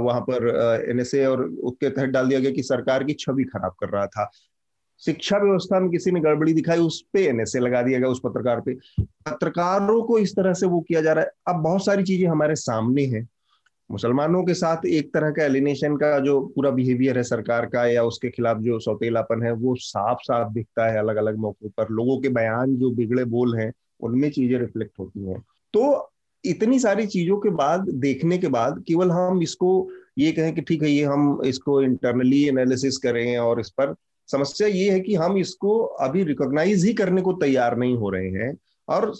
[0.00, 0.48] वहाँ पर
[0.90, 4.30] एनएसए और उसके तहत डाल दिया गया कि सरकार की छवि खराब कर रहा था।
[5.02, 8.60] शिक्षा व्यवस्था में किसी ने गड़बड़ी दिखाई, उस पे एनएसए लगा दिया गया, उस पत्रकार
[8.60, 12.28] पे। पत्रकारों को इस तरह से वो किया जा रहा है। अब बहुत सारी चीज़ें
[12.28, 13.28] हमारे सामने हैं।
[13.90, 18.04] मुसलमानों के साथ एक तरह का एलिनेशन का जो पूरा बिहेवियर है सरकार का या
[18.04, 22.18] उसके खिलाफ जो सौतेलापन है, वो साफ़ साफ़ दिखता है अलग अलग मौकों पर। लोगों
[22.20, 25.40] के बयान जो बिगड़े बोल हैं, उनमें चीज़ें रिफ्लेक्ट होती हैं।
[25.74, 26.11] तो
[26.44, 30.82] इतनी सारी चीज़ों के बाद, देखने के बाद केवल हम इसको ये कहें कि ठीक
[30.82, 33.94] है, ये हम इसको इंटरनली एनालिसिस करें और इस पर
[34.28, 38.28] समस्या ये है कि हम इसको अभी रिकॉग्नाइज ही करने को तैयार नहीं हो रहे
[38.28, 38.56] हैं
[38.88, 39.12] और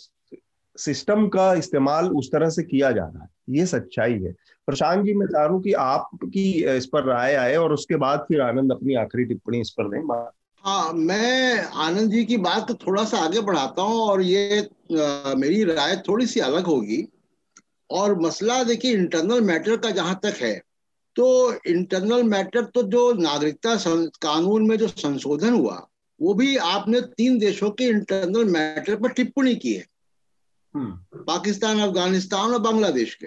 [0.79, 4.33] सिस्टम का इस्तेमाल उस तरह से किया जा रहा है। ये सच्चाई है।
[4.69, 8.25] प्रशांत जी, मैं चाह रहा हूँ कि आपकी इस पर राय आए और उसके बाद
[8.29, 10.07] फिर आनंद अपनी आखिरी टिप्पणी इस पर दें।
[10.65, 15.35] हाँ मैं आनंद जी की बात को थोड़ा सा आगे बढ़ाता हूँ और ये आ,
[15.35, 17.07] मेरी राय थोड़ी सी अलग होगी
[17.91, 20.55] और मसला देखिए इंटरनल मैटर का जहाँ तक है
[21.17, 21.27] तो
[21.67, 23.77] इंटरनल मैटर तो जो नागरिकता
[24.23, 25.87] कानून में जो संशोधन हुआ
[26.21, 29.87] वो भी आपने तीन देशों के इंटरनल मैटर पर टिप्पणी की है
[30.75, 33.27] हम्म। पाकिस्तान अफ़गानिस्तान और बांग्लादेश के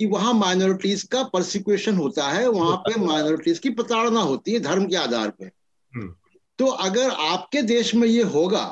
[0.00, 4.86] कि वहाँ माइनॉरिटीज का प्रोसिक्यूशन होता है वहाँ पे माइनॉरिटीज की प्रताड़ना होती है धर्म
[4.86, 6.14] के आधार पे हम्म।
[6.58, 8.64] तो अगर आपके देश में ये होगा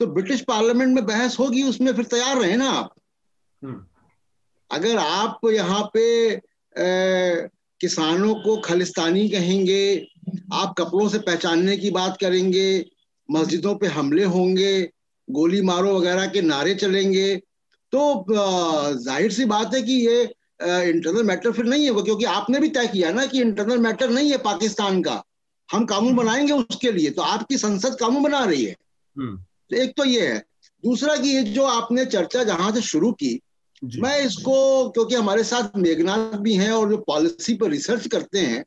[0.00, 2.94] तो ब्रिटिश पार्लियामेंट में बहस होगी उसमें फिर तैयार रहे ना आप
[3.62, 3.84] हम्म।
[4.70, 7.48] अगर आप यहाँ पे ए,
[7.80, 9.82] किसानों को खालिस्तानी कहेंगे
[10.52, 12.68] आप कपड़ों से पहचानने की बात करेंगे
[13.28, 14.72] मस्जिदों पे हमले होंगे
[15.28, 17.36] गोली मारो वगैरह के नारे चलेंगे
[17.92, 18.00] तो
[18.94, 20.22] ज़ाहिर सी बात है कि ये
[20.62, 24.10] इंटरनल मैटर फिर नहीं है वो क्योंकि आपने भी तय किया ना कि इंटरनल मैटर
[24.10, 25.22] नहीं है पाकिस्तान का
[25.72, 28.76] हम कानून बनाएँगे उसके लिए तो आपकी संसद कानून बना रही है।
[29.18, 29.36] हम्म।
[29.70, 30.38] तो एक तो ये है।
[30.84, 33.40] दूसरा कि ये जो आपने चर्चा जहाँ से शुरू की
[33.84, 38.64] मैं इसको क्योंकि हमारे साथ मेघनाथ भी हैं और जो पॉलिसी पर रिसर्च करते हैं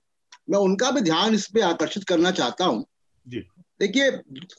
[0.50, 2.86] मैं उनका भी ध्यान इस पे आकर्षित करना चाहता हूँ।
[3.80, 4.12] देखिए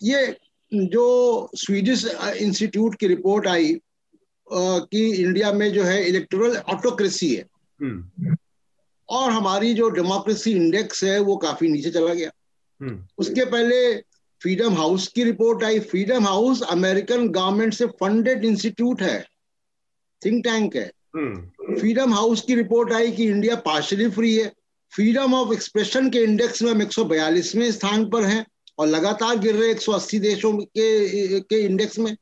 [0.02, 0.36] ये
[0.74, 2.04] जो स्वीडिश
[2.36, 3.80] इंस्टीट्यूट की रिपोर्ट आई
[4.52, 7.46] कि इंडिया में जो है इलेक्टोरल ऑटोक्रेसी है।
[7.80, 8.36] हम्म।
[9.10, 12.30] और हमारी जो डेमोक्रेसी इंडेक्स है वो काफ़ी नीचे चला गया।
[12.82, 13.96] हम्म। उसके पहले
[14.42, 19.26] फ्रीडम हाउस की रिपोर्ट आई। फ्रीडम हाउस अमेरिकन गवर्नमेंट से फंडेड इंस्टीट्यूट है।
[20.24, 24.52] थिंक टैंक है। हम्म। फ्रीडम हाउस की रिपोर्ट आई कि इंडिया पार्शली फ्री है।
[24.94, 26.92] फ्रीडम ऑफ़ एक्सप्रेशन के इंडेक्स में हम एक
[27.72, 28.46] स्थान पर हैं
[28.78, 32.16] और लगातार गिर रहे 180 देशों के के इंडेक्स में।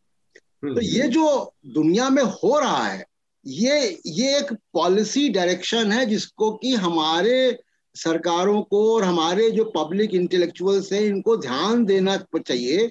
[0.64, 3.07] हम्म। तो ये जो दुनिया में हो रहा है
[3.48, 7.58] ये ये एक पॉलिसी डायरेक्शन है जिसको कि हमारे
[7.94, 12.90] सरकारों को और हमारे जो पब्लिक इंटेलेक्चुअल्स हैं इनको ध्यान देना चाहिए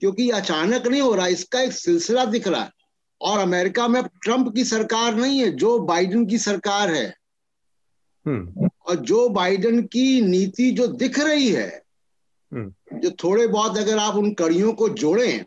[0.00, 2.70] क्योंकि अचानक नहीं हो रहा इसका एक सिलसिला दिख रहा है।
[3.20, 7.14] और अमेरिका में ट्रंप की सरकार नहीं है जो बाइडन की सरकार है।
[8.26, 11.82] हम्म। और जो बाइडन की नीति जो दिख रही है
[12.52, 15.44] हम्म। जो थोड़े बहुत अगर आप उन कड़ियों को जोड़ें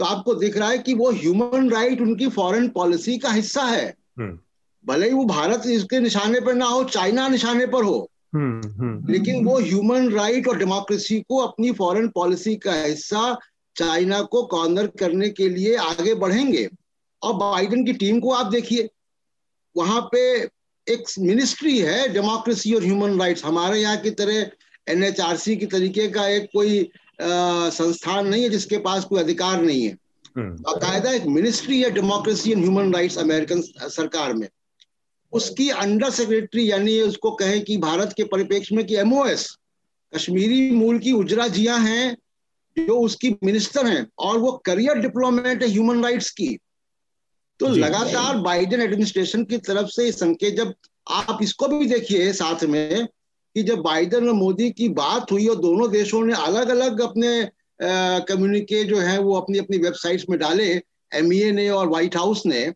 [0.00, 3.94] तो आपको दिख रहा है कि वो ह्यूमन राइट उनकी फॉरेन पॉलिसी का हिस्सा है।
[4.18, 4.38] हम्म।
[4.86, 9.12] भले ही वो भारत इसके निशाने पर ना हो चाइना निशाने पर हो हम्म हम्म
[9.12, 13.38] लेकिन वो ह्यूमन राइट और डेमोक्रेसी को अपनी फॉरेन पॉलिसी का हिस्सा
[13.76, 16.68] चाइना को कॉर्नर करने के लिए आगे बढ़ेंगे।
[17.22, 18.88] और बाइडन की टीम को आप देखिए
[19.76, 20.20] वहाँ पे
[20.86, 24.50] एक मिनिस्ट्री है डेमोक्रेसी और ह्यूमन राइट्स हमारे यहाँ की तरह
[24.88, 26.90] एनएचआरसी की तरीके का एक कोई
[27.70, 29.96] संस्थान नहीं है जिसके पास कोई अधिकार नहीं है।
[30.36, 34.48] हम्म। बाकायदा एक मिनिस्ट्री है democracy and human rights American सरकार में।
[35.32, 39.56] उसकी अंडर सेक्रेटरी यानी उसको कहें कि भारत के परिप्रेक्ष्य में कि एमओएस
[40.14, 42.16] कश्मीरी मूल की उजरा जिया हैं
[42.78, 46.58] जो उसकी मिनिस्टर हैं और वो करियर डिप्लोमेट है ह्यूमन राइट्स की।
[47.60, 50.74] तो लगातार बाइडेन एडमिनिस्ट्रेशन की तरफ़ से संकेत जब
[51.10, 53.08] आप इसको भी देखिए साथ में
[53.56, 57.48] कि जब बाइडन और मोदी की बात हुई और दोनों देशों ने अलग अलग अपने
[58.28, 60.70] कम्युनिके जो है वो अपनी अपनी वेबसाइट्स में डाले
[61.12, 62.70] एमईए ने और व्हाइट हाउस ने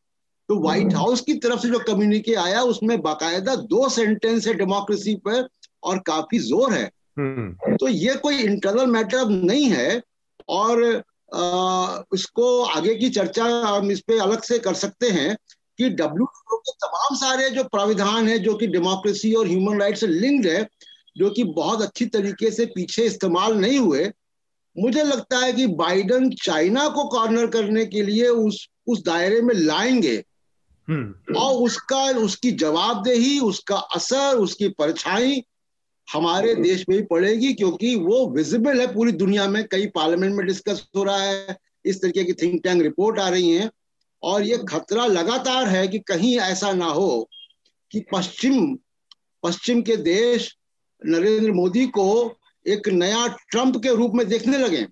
[0.48, 5.14] तो व्हाइट हाउस की तरफ़ से जो कम्युनिके आया उसमें बाकायदा दो सेंटेंस है डेमोक्रेसी
[5.14, 5.48] पर
[5.82, 10.02] और काफ़ी ज़ोर है। हम्म। तो ये कोई इंटरनल मैटर अब नहीं है
[10.48, 11.02] और
[11.34, 15.36] आ, इसको आगे की चर्चा हम इस पे अलग से कर सकते हैं।
[15.78, 20.06] कि डब्ल्यू के तमाम सारे जो प्राविधान है जो कि डेमोक्रेसी और ह्यूमन राइट से
[20.06, 20.68] लिंक्ड है
[21.18, 24.12] जो कि बहुत अच्छी तरीके से पीछे इस्तेमाल नहीं हुए
[24.78, 29.54] मुझे लगता है कि बाइडन चाइना को कॉर्नर करने के लिए उस उस दायरे में
[29.54, 30.24] लाएँगे।
[30.88, 35.44] हम्म। और उसका उसकी जवाबदेही उसका असर उसकी परछाई
[36.12, 40.46] हमारे देश में ही पड़ेगी क्योंकि वो विजिबल है पूरी दुनिया में। कई पार्लियामेंट में
[40.46, 43.70] डिस्कस हो रहा है इस तरीके की थिंक टैंक रिपोर्ट आ रही हैं।
[44.24, 47.28] और ये खतरा लगातार है कि कहीं ऐसा ना हो
[47.90, 48.74] कि पश्चिम
[49.42, 50.54] पश्चिम के देश
[51.02, 52.06] नरेंद्र मोदी को
[52.66, 54.86] एक नया ट्रंप के रूप में देखने लगे।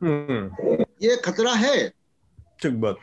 [0.00, 1.88] हम्म। ये खतरा है।
[2.62, 2.96] ठीक बात।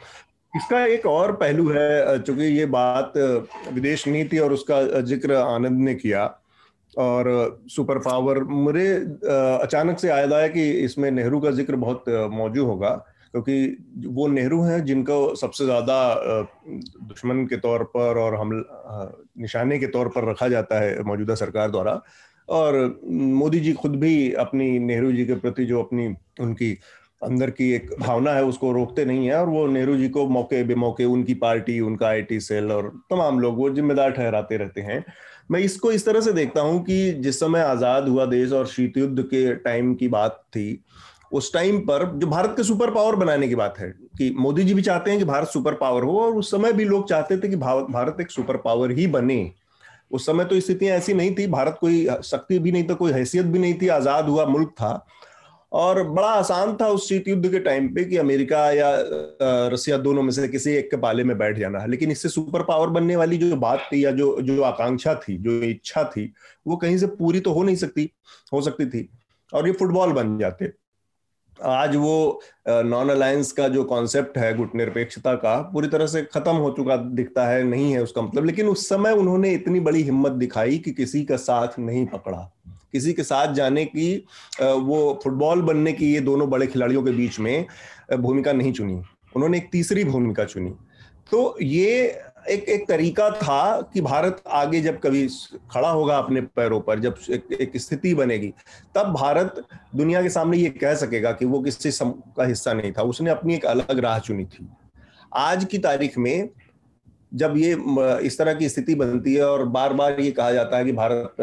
[0.54, 3.14] इसका एक और पहलू है चूँकि ये बात
[3.74, 6.26] विदेश नीति और उसका ज़िक्र आनंद ने किया
[6.98, 7.30] और
[7.72, 8.88] सुपर पावर मुझे
[9.64, 12.94] अचानक से याद आया कि इसमें नेहरू का ज़िक्र बहुत मौजूद होगा।
[13.34, 15.96] क्योंकि वो नेहरू हैं जिनको सबसे ज़्यादा
[16.68, 18.52] दुश्मन के तौर पर और हम
[19.42, 22.02] निशाने के तौर पर रखा जाता है मौजूदा सरकार द्वारा।
[22.50, 26.08] और मोदी जी खुद भी अपनी, नेहरू जी के प्रति जो अपनी,
[26.40, 26.78] उनकी
[27.22, 30.64] अंदर की एक भावना है, उसको रोकते नहीं है। और वो नेहरू जी को मौके
[30.64, 35.04] बेमौके, उनकी पार्टी, उनका आईटी सेल और तमाम लोग वो जिम्मेदार ठहराते रहते हैं।
[35.52, 38.98] मैं इसको इस तरह से देखता हूँ कि जिस समय आज़ाद हुआ देश और शीत
[38.98, 40.84] युद्ध के टाइम की बात थी
[41.34, 44.74] उस टाइम पर जो भारत के सुपर पावर बनाने की बात है, कि मोदी जी
[44.74, 47.50] भी चाहते हैं कि भारत सुपर पावर हो, और उस समय भी लोग चाहते थे
[47.50, 49.52] कि भारत एक सुपर पावर ही बने।
[50.12, 53.46] उस समय तो स्थितियाँ ऐसी नहीं थी, भारत कोई शक्ति भी नहीं था, कोई हैसियत
[53.46, 55.06] भी नहीं थी, आज़ाद हुआ मुल्क था।
[55.72, 58.92] और बड़ा आसान था उस शीत युद्ध के टाइम पे कि अमेरिका या
[59.70, 62.64] रसिया दोनों में से किसी एक के पाले में बैठ जाना। है लेकिन इससे सुपर
[62.64, 66.32] पावर बनने वाली जो बात थी या जो जो आकांक्षा थी, जो इच्छा थी,
[66.68, 68.10] वो कहीं से पूरी तो हो नहीं सकती,
[68.54, 69.08] हो सकती थी।
[69.54, 70.72] और ये फुटबॉल बन जाते।
[71.62, 76.56] आज वो नॉन अलायंस का जो कॉन्सेप्ट है गुट निरपेक्षता का, पूरी तरह से खत्म
[76.56, 80.32] हो चुका दिखता है, नहीं है उसका मतलब। लेकिन उस समय उन्होंने इतनी बड़ी हिम्मत
[80.32, 82.50] दिखाई कि किसी का साथ नहीं पकड़ा।
[82.92, 84.16] किसी के साथ जाने की
[84.62, 87.66] वो फुटबॉल बनने की ये दोनों बड़े खिलाड़ियों के बीच में
[88.14, 89.02] भूमिका नहीं चुनी।
[89.36, 90.74] उन्होंने एक तीसरी भूमिका चुनी।
[91.32, 95.28] तो ये एक एक तरीका था कि भारत आगे जब कभी
[95.72, 98.54] खड़ा होगा अपने पैरों पर जब एक, एक स्थिति बनेगी
[98.96, 99.64] तब भारत
[99.96, 103.30] दुनिया के सामने ये कह सकेगा कि वो किसी सम का हिस्सा नहीं था। उसने
[103.30, 104.68] अपनी एक अलग राह चुनी थी।
[105.36, 106.50] आज की तारीख में
[107.34, 107.78] जब ये
[108.28, 111.36] इस तरह की स्थिति बनती है और बार बार ये कहा जाता है कि भारत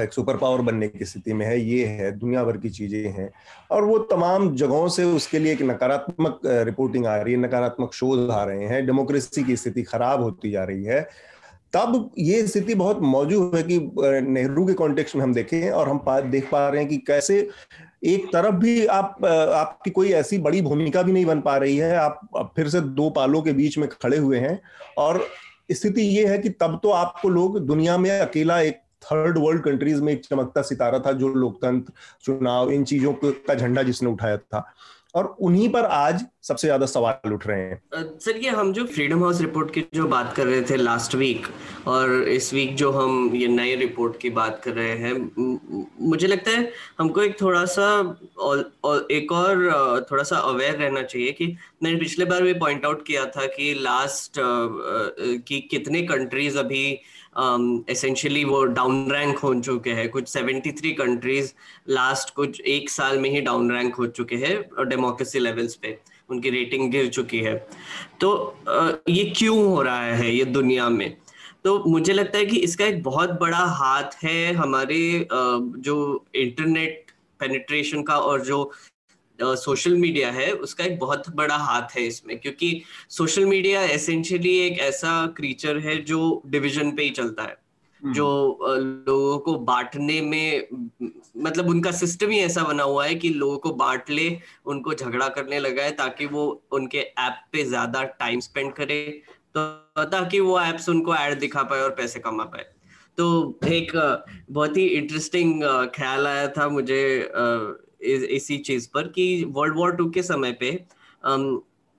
[0.00, 3.30] एक सुपर पावर बनने की स्थिति में है ये है दुनिया भर की चीज़ें हैं।
[3.70, 8.30] और वो तमाम जगहों से उसके लिए एक नकारात्मक रिपोर्टिंग आ रही है नकारात्मक शोध
[8.30, 11.00] आ रहे हैं डेमोक्रेसी की स्थिति खराब होती जा रही है।
[11.72, 13.78] तब ये स्थिति बहुत मौजूद है कि
[14.22, 17.48] नेहरू के कॉन्टेक्स्ट में हम देखें और हम पा, देख पा रहे हैं कि कैसे
[18.04, 21.96] एक तरफ़ भी आप आपकी कोई ऐसी बड़ी भूमिका भी नहीं बन पा रही है
[21.96, 24.58] आप फिर से दो पालों के बीच में खड़े हुए हैं।
[24.98, 25.24] और
[25.72, 30.02] स्थिति ये है कि तब तो आपको लोग दुनिया में अकेला एक थर्ड वर्ल्ड कंट्रीज़
[30.02, 31.92] में एक चमकता सितारा था जो लोकतंत्र
[32.24, 34.66] चुनाव इन चीज़ों का झंडा जिसने उठाया था।
[35.14, 39.22] और उन्हीं पर आज सबसे ज़्यादा सवाल उठ रहे हैं। सर ये हम जो फ्रीडम
[39.22, 41.46] हाउस रिपोर्ट की जो बात कर रहे थे लास्ट वीक
[41.88, 45.12] और इस वीक जो हम ये नए रिपोर्ट की बात कर रहे हैं
[46.00, 47.86] मुझे लगता है हमको एक थोड़ा सा
[48.38, 51.46] और, और एक और थोड़ा सा अवेयर रहना चाहिए कि
[51.82, 56.86] मैंने पिछले बार भी पॉइंट आउट किया था कि लास्ट की कितने कंट्रीज़ अभी
[57.90, 61.52] एसेंशियली um, वो डाउन रैंक हो चुके हैं। कुछ 73 कंट्रीज़
[61.88, 65.98] लास्ट कुछ एक साल में ही डाउन रैंक हो चुके हैं डेमोक्रेसी लेवल्स पे।
[66.30, 67.68] उनकी रेटिंग गिर चुकी है।
[68.20, 68.58] तो
[69.08, 71.16] ये क्यों हो रहा है ये दुनिया में?
[71.64, 78.02] तो मुझे लगता है कि इसका एक बहुत बड़ा हाथ है हमारे जो इंटरनेट पेनिट्रेशन
[78.02, 78.72] का और जो
[79.38, 84.78] सोशल मीडिया है उसका एक बहुत बड़ा हाथ है इसमें क्योंकि सोशल मीडिया एसेंशियली एक
[84.82, 87.56] ऐसा क्रीचर है जो डिवीज़न पे ही चलता है
[88.02, 88.26] हम्म। जो
[88.78, 90.68] लोगों को बांटने में
[91.36, 94.28] मतलब उनका सिस्टम ही ऐसा बना हुआ है कि लोगों को बांट ले
[94.66, 99.02] उनको झगड़ा करने लगा है ताकि वो उनके ऐप पे ज़्यादा टाइम स्पेंड करे
[99.54, 102.66] तो ताकि वो एप्स उनको ऐड दिखा पाए और पैसे कमा पाए
[103.18, 103.26] तो
[103.66, 103.92] एक
[104.50, 105.62] बहुत ही इंटरेस्टिंग
[105.94, 107.02] ख्याल आया था मुझे
[108.04, 110.70] इसी चीज़ पर कि वर्ल्ड वॉर टू के समय पे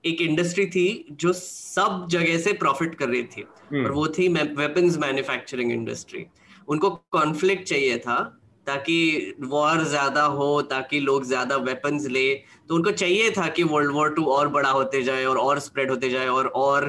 [0.04, 4.28] एक इंडस्ट्री थी जो सब जगह से प्रॉफिट कर रही थी। हम्म। और वो थी
[4.28, 6.26] वेपन्स मैन्युफैक्चरिंग इंडस्ट्री
[6.68, 8.18] उनको कॉन्फ्लिक्ट चाहिए था
[8.66, 12.34] ताकि वॉर ज़्यादा हो ताकि लोग ज़्यादा वेपन्स ले।
[12.68, 15.90] तो उनको चाहिए था कि वर्ल्ड वॉर टू और बड़ा होते जाए और और स्प्रेड
[15.90, 16.88] होते जाए और और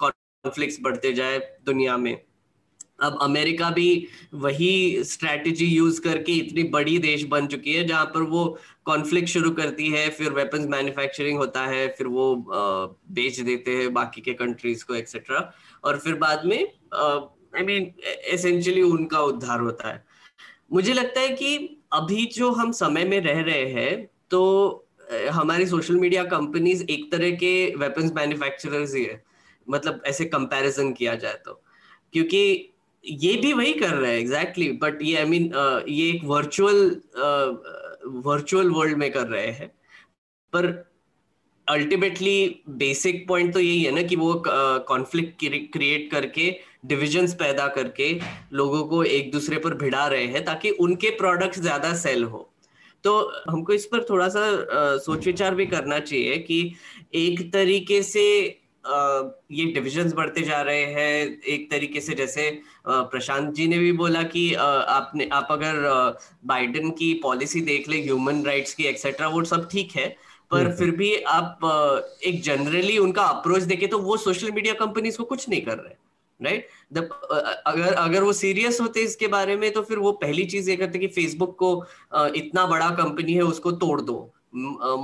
[0.00, 2.16] कॉन्फ्लिक्ट बढ़ते जाए दुनिया में।
[2.98, 8.22] अब अमेरिका भी वही स्ट्रेटजी यूज़ करके इतनी बड़ी देश बन चुकी है, जहाँ पर
[8.22, 8.44] वो
[8.86, 14.20] कॉन्फ्लिक्ट शुरू करती है, फिर वेपन्स मैन्युफैक्चरिंग होता है, फिर वो बेच देते हैं बाकी
[14.20, 15.50] के कंट्रीज़ को एक्सेट्रा
[15.84, 17.92] और फिर बाद में आई मीन
[18.32, 20.04] एसेंशियली उनका उद्धार होता है।
[20.72, 21.56] मुझे लगता है कि
[21.92, 24.42] अभी जो हम समय में रह रहे हैं तो
[25.32, 29.22] हमारी सोशल मीडिया कंपनीज़ एक तरह के वेपन्स मैन्युफैक्चरर्स ही है।
[29.66, 31.60] मतलब ऐसे कंपैरिजन किया जाए तो।
[32.12, 32.72] क्योंकि
[33.06, 36.24] ये भी वही कर रहा है एग्जैक्टली बट ये आई I मीन mean, ये एक
[36.24, 37.00] वर्चुअल
[38.26, 39.68] वर्चुअल वर्ल्ड में कर रहे हैं।
[40.52, 40.66] पर
[41.66, 46.50] अल्टीमेटली बेसिक पॉइंट तो यही है ना कि वो कॉन्फ्लिक्ट क्रिएट करके
[46.86, 48.12] डिविजन्स पैदा करके
[48.52, 52.50] लोगों को एक दूसरे पर भिड़ा रहे हैं ताकि उनके प्रोडक्ट्स ज़्यादा सेल हो।
[53.04, 54.44] तो हमको इस पर थोड़ा सा
[54.98, 56.60] सोच विचार भी करना चाहिए कि
[57.14, 58.22] एक तरीके से
[58.84, 62.50] ये डिविजन्स बढ़ते जा रहे हैं एक तरीके से जैसे
[62.86, 65.82] प्रशांत जी ने भी बोला कि आपने आप अगर
[66.46, 70.08] बाइडेन की पॉलिसी देख ले ह्यूमन राइट्स की एक्सेट्रा वो सब ठीक है
[70.50, 74.74] पर हम्म, फिर हम्म। भी आप एक जनरली उनका अप्रोच देखे तो वो सोशल मीडिया
[74.76, 75.94] कंपनीज़ को कुछ नहीं कर रहे
[76.40, 77.12] राइट right?
[77.66, 80.98] अगर अगर वो सीरियस होते इसके बारे में तो फिर वो पहली चीज़ ये करते
[80.98, 81.70] कि फेसबुक को
[82.34, 84.18] इतना बड़ा कंपनी है उसको तोड़ दो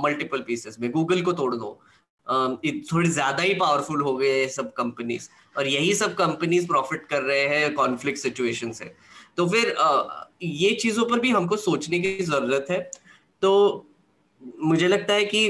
[0.03, 1.79] मल्टीपल पीसेस में गूगल को तोड़ दो
[2.27, 7.47] थोड़ी ज़्यादा ही पावरफुल हो गए सब कंपनीज़ और यही सब कंपनीज़ प्रॉफिट कर रहे
[7.47, 8.93] हैं कॉन्फ्लिक्ट सिचुएशन से
[9.37, 9.75] तो फिर
[10.43, 12.79] ये चीज़ों पर भी हमको सोचने की ज़रूरत है।
[13.41, 13.85] तो
[14.61, 15.47] मुझे लगता है कि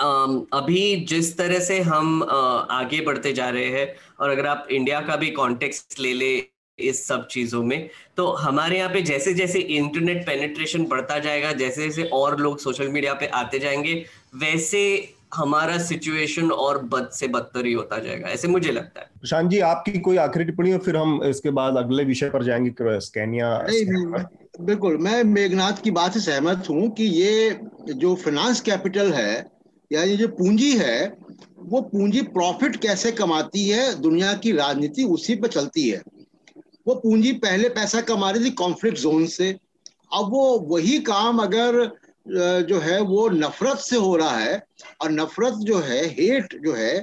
[0.00, 5.16] अभी जिस तरह से हम आगे बढ़ते जा रहे हैं, और अगर आप इंडिया का
[5.16, 6.36] भी कॉन्टेक्स्ट ले ले
[6.78, 11.82] इस सब चीज़ों में तो हमारे यहाँ पे जैसे जैसे इंटरनेट पेनिट्रेशन बढ़ता जाएगा जैसे
[11.82, 13.94] जैसे और लोग सोशल मीडिया पे आते जाएँगे,
[14.34, 14.82] वैसे
[15.34, 19.58] हमारा सिचुएशन और बद से बदतर ही होता जाएगा ऐसे मुझे लगता है। प्रशांत जी
[19.58, 23.56] आपकी कोई आखिरी टिप्पणी फिर हम इसके बाद अगले विषय पर जाएँगे स्कैनिया
[24.60, 27.60] बिल्कुल मैं मेघनाथ की बात से सहमत हूँ कि ये
[27.94, 29.46] जो फाइनेंस कैपिटल है
[29.90, 31.16] या ये जो पूंजी है
[31.58, 36.00] वो पूंजी प्रॉफिट कैसे कमाती है दुनिया की राजनीति उसी पर चलती है।
[36.86, 39.50] वो पूंजी पहले पैसा कमा रही थी कॉन्फ्लिक्ट जोन से।
[40.14, 41.80] अब वो वही काम अगर
[42.26, 44.62] जो है वो नफरत से हो रहा है
[45.02, 46.94] और नफरत जो है हेट जो है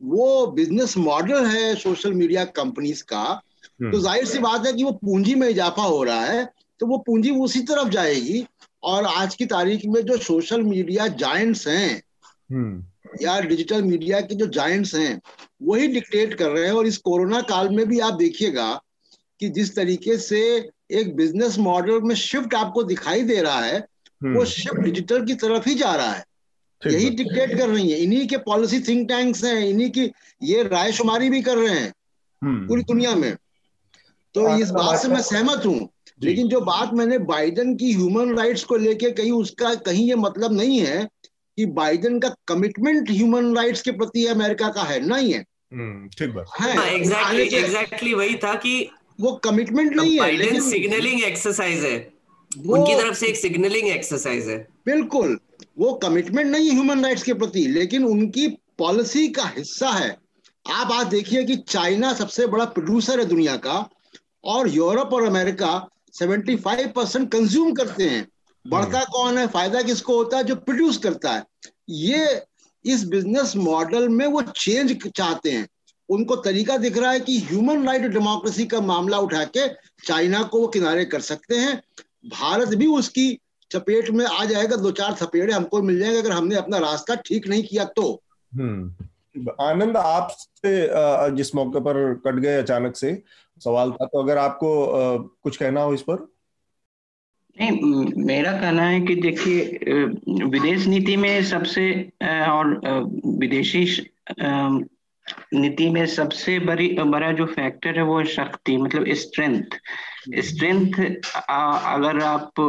[0.00, 4.84] वो बिज़नेस मॉडल है सोशल मीडिया कंपनीज़ का हम्म। तो ज़ाहिर सी बात है कि
[4.84, 6.44] वो पूंजी में इजाफा हो रहा है
[6.80, 8.44] तो वो पूंजी उसी तरफ़ जाएगी
[8.82, 12.02] और आज की तारीख में जो सोशल मीडिया जाइंट्स हैं
[12.50, 12.82] हम्म।
[13.22, 15.20] या डिजिटल मीडिया के जो जाइंट्स हैं
[15.62, 18.72] वही डिक्टेट कर रहे हैं और इस कोरोना काल में भी आप देखिएगा
[19.40, 20.40] कि जिस तरीके से
[20.92, 23.86] एक बिज़नेस मॉडल में शिफ्ट आपको दिखाई दे रहा है
[24.24, 26.24] वो हम्म। शिफ्ट डिजिटल की तरफ़ ही जा रहा है।
[26.86, 30.12] यही डिक्टेट कर रही है। इन्हीं के पॉलिसी थिंक टैंक्स हैं इन्हीं की
[30.42, 31.94] ये राय शुमारी भी कर रहे हैं
[32.42, 33.36] हम्म। पूरी दुनिया में।
[34.34, 35.88] तो इस बात से मैं सहमत हूँ।
[36.22, 40.52] लेकिन जो बात मैंने बाइडन की ह्यूमन राइट्स को लेके कहीं उसका कहीं ये मतलब
[40.52, 41.08] नहीं है
[41.56, 46.30] कि बाइडन का कमिटमेंट ह्यूमन राइट्स के प्रति अमेरिका का है नहीं है। हम्म, ठीक
[46.30, 52.13] बात। है। एग्जैक्टली हाँ, एग्जैक्टली वही था कि वो कमिटमेंट नहीं है सिग्नलिंग एक्सरसाइज है।
[52.66, 55.40] उनकी तरफ़ से एक सिग्नलिंग एक्सरसाइज है। बिल्कुल
[55.78, 58.48] वो कमिटमेंट नहीं है ह्यूमन राइट्स के प्रति लेकिन उनकी
[58.78, 60.18] पॉलिसी का हिस्सा है।
[60.70, 63.90] आप आज देखिए कि चाइना सबसे बड़ा प्रोड्यूसर है दुनिया का
[64.44, 68.28] और यूरोप और अमेरिका 75 परसेंट कंज्यूम करते हैं।
[68.66, 69.46] बढ़ता हम्म। कौन है?
[69.46, 70.44] फ़ायदा किसको होता है?
[70.44, 71.44] जो प्रोड्यूस करता है।
[71.90, 72.42] ये
[72.84, 75.68] इस बिज़नेस मॉडल में वो चेंज चाहते हैं।
[76.08, 79.68] उनको तरीका दिख रहा है कि ह्यूमन राइट डेमोक्रेसी का मामला उठा के
[80.04, 81.82] चाइना को वो किनारे कर सकते हैं।
[82.26, 83.38] भारत भी उसकी
[83.72, 87.48] चपेट में आ जाएगा दो चार थपेड़े हमको मिल जाएँगे अगर हमने अपना रास्ता ठीक
[87.48, 88.22] नहीं किया तो।
[88.54, 88.94] हम्म।
[89.60, 90.88] आनंद आपसे
[91.36, 93.22] जिस मौके पर कट गए अचानक से
[93.64, 94.88] सवाल था तो अगर आपको
[95.42, 96.34] कुछ कहना हो इस पर?
[97.60, 99.78] नहीं मेरा कहना है कि देखिए
[100.28, 102.80] विदेश नीति में सबसे और
[103.26, 104.10] विदेशी
[105.54, 109.64] नीति में सबसे बड़ी बड़ा जो फैक्टर है वो शक्ति मतलब स्ट्रेंथ
[110.40, 110.94] स्ट्रेंथ
[111.50, 112.60] अगर आप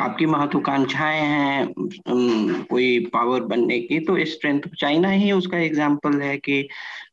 [0.00, 6.66] आपकी महत्वाकांक्षाएँ हैं कोई पावर बनने की तो स्ट्रेंथ चाइना ही उसका एग्ज़ाम्पल है कि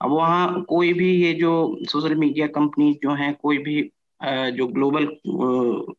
[0.06, 1.52] वहाँ कोई भी ये जो
[1.92, 3.82] सोशल मीडिया कंपनी जो है, कोई भी
[4.24, 5.08] जो global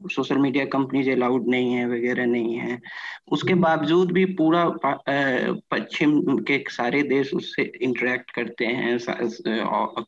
[0.09, 2.81] social media companies allowed नहीं है वगैरह नहीं है
[3.33, 4.65] उसके बावजूद भी पूरा
[5.71, 8.99] पश्चिम के सारे देश उससे इंटरेक्ट करते हैं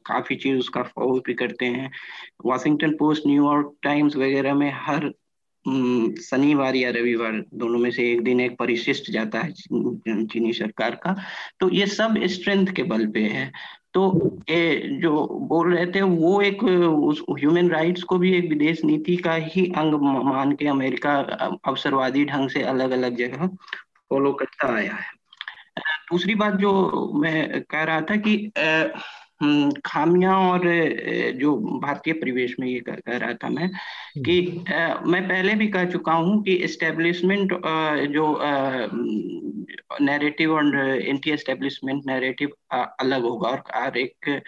[0.06, 1.90] काफ़ी चीज़ उसका फॉलो भी करते हैं।
[2.46, 5.12] वाशिंगटन पोस्ट न्यूयॉर्क टाइम्स वगैरह में हर
[6.22, 11.16] शनिवार या रविवार दोनों में से एक दिन एक परिशिष्ट जाता है चीनी सरकार का।
[11.60, 13.50] तो ये सब स्ट्रेंथ के बल पे है।
[13.94, 18.84] तो ये जो बोल रहे थे, वो एक, उस ह्यूमन राइट्स को भी एक विदेश
[18.84, 21.14] नीति का ही अंग मान के अमेरिका
[21.64, 23.46] अवसरवादी ढंग से अलग अलग जगह
[24.10, 25.24] फॉलो करता आया है।
[26.10, 28.52] दूसरी बात जो मैं कह रहा था कि
[29.86, 30.62] खामियाँ और
[31.40, 33.68] जो भारतीय परिवेश में ये कह रहा था मैं
[34.18, 34.40] कि
[35.06, 37.52] मैं पहले भी कह चुका हूँ कि एस्टेब्लिशमेंट
[38.12, 38.26] जो
[40.00, 44.42] नैरेटिव और एंटी एस्टेब्लिशमेंट नैरेटिव अलग होगा और, और एक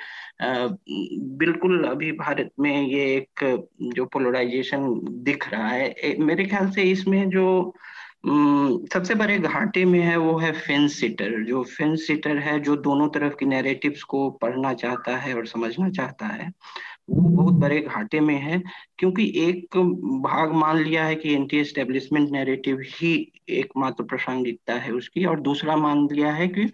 [1.38, 3.44] बिल्कुल अभी भारत में ये एक
[3.94, 4.88] जो पोलराइजेशन
[5.24, 7.46] दिख रहा है मेरे ख्याल से इसमें जो
[8.92, 13.08] सबसे बड़े घाटे में है वो है फेंस सीटर जो फेंस सीटर है जो दोनों
[13.08, 16.52] तरफ़ की नैरेटिव्स को पढ़ना चाहता है और समझना चाहता है
[17.10, 18.62] वो बहुत बड़े घाटे में है
[18.98, 19.76] क्योंकि एक
[20.22, 25.76] भाग मान लिया है कि एंटी एस्टेब्लिशमेंट नैरेटिव ही एकमात्र प्रासंगिकता है उसकी और दूसरा
[25.76, 26.72] मान लिया है कि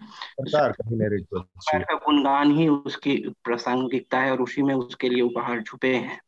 [0.49, 6.19] सरकार का गुणगान ही उसकी प्रासंगिकता है और उसी में उसके लिए उपहार छुपे हैं।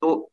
[0.00, 0.30] तो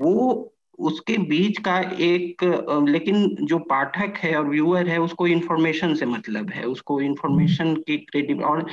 [0.00, 2.42] वो उसके बीच का एक
[2.88, 7.96] लेकिन जो पाठक है और व्यूअर है उसको इंफॉर्मेशन से मतलब है। उसको इंफॉर्मेशन की
[7.98, 8.64] क्रेडिट और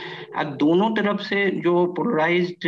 [0.58, 2.68] दोनों तरफ़ से जो पोलराइज्ड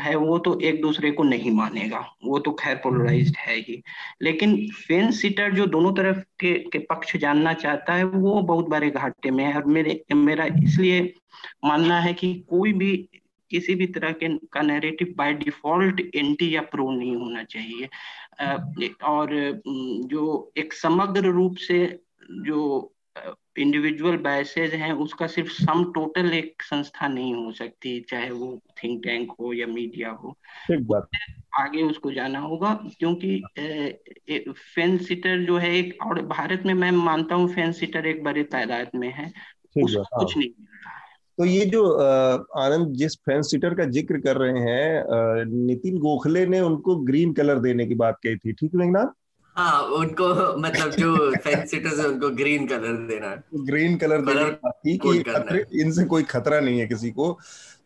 [0.00, 3.82] है वो तो एक दूसरे को नहीं मानेगा। वो तो खैर पोलराइज्ड है ही।
[4.22, 8.90] लेकिन फेन सीटर जो दोनों तरफ़ के, के पक्ष जानना चाहता है वो बहुत बड़े
[8.90, 11.00] घाटे में है। और मेरे मेरा इसलिए
[11.64, 12.96] मानना है कि कोई भी
[13.50, 17.88] किसी भी तरह के का नैरेटिव बाय डिफ़ॉल्ट एंटी या प्रो नहीं होना चाहिए।
[19.04, 19.60] और
[20.04, 22.92] जो एक समग्र रूप से जो
[23.58, 29.04] इंडिविजुअल बायसेज हैं उसका सिर्फ़ सम टोटल एक संस्था नहीं हो सकती चाहे वो थिंक
[29.04, 30.38] टैंक हो या मीडिया हो।
[31.58, 33.42] आगे उसको जाना होगा क्योंकि
[34.52, 38.90] फेंस सीटर जो है एक और भारत में मैं मानता हूँ सीटर एक बड़े तादाद
[38.94, 39.32] में है
[39.82, 40.97] उसको हाँ। कुछ नहीं मिल रहा।
[41.38, 41.92] तो ये जो
[42.58, 45.04] आनंद जिस फ़ैन सीटर का ज़िक्र कर रहे हैं
[45.66, 49.06] नितिन गोखले ने उनको ग्रीन कलर देने की बात कही थी ठीक मेघनाथ
[49.56, 54.98] हाँ उनको मतलब जो सीटर्स है उनको ग्रीन कलर देना। ग्रीन कलर देना की थी
[54.98, 57.32] कि इनसे कोई खतरा नहीं है किसी को।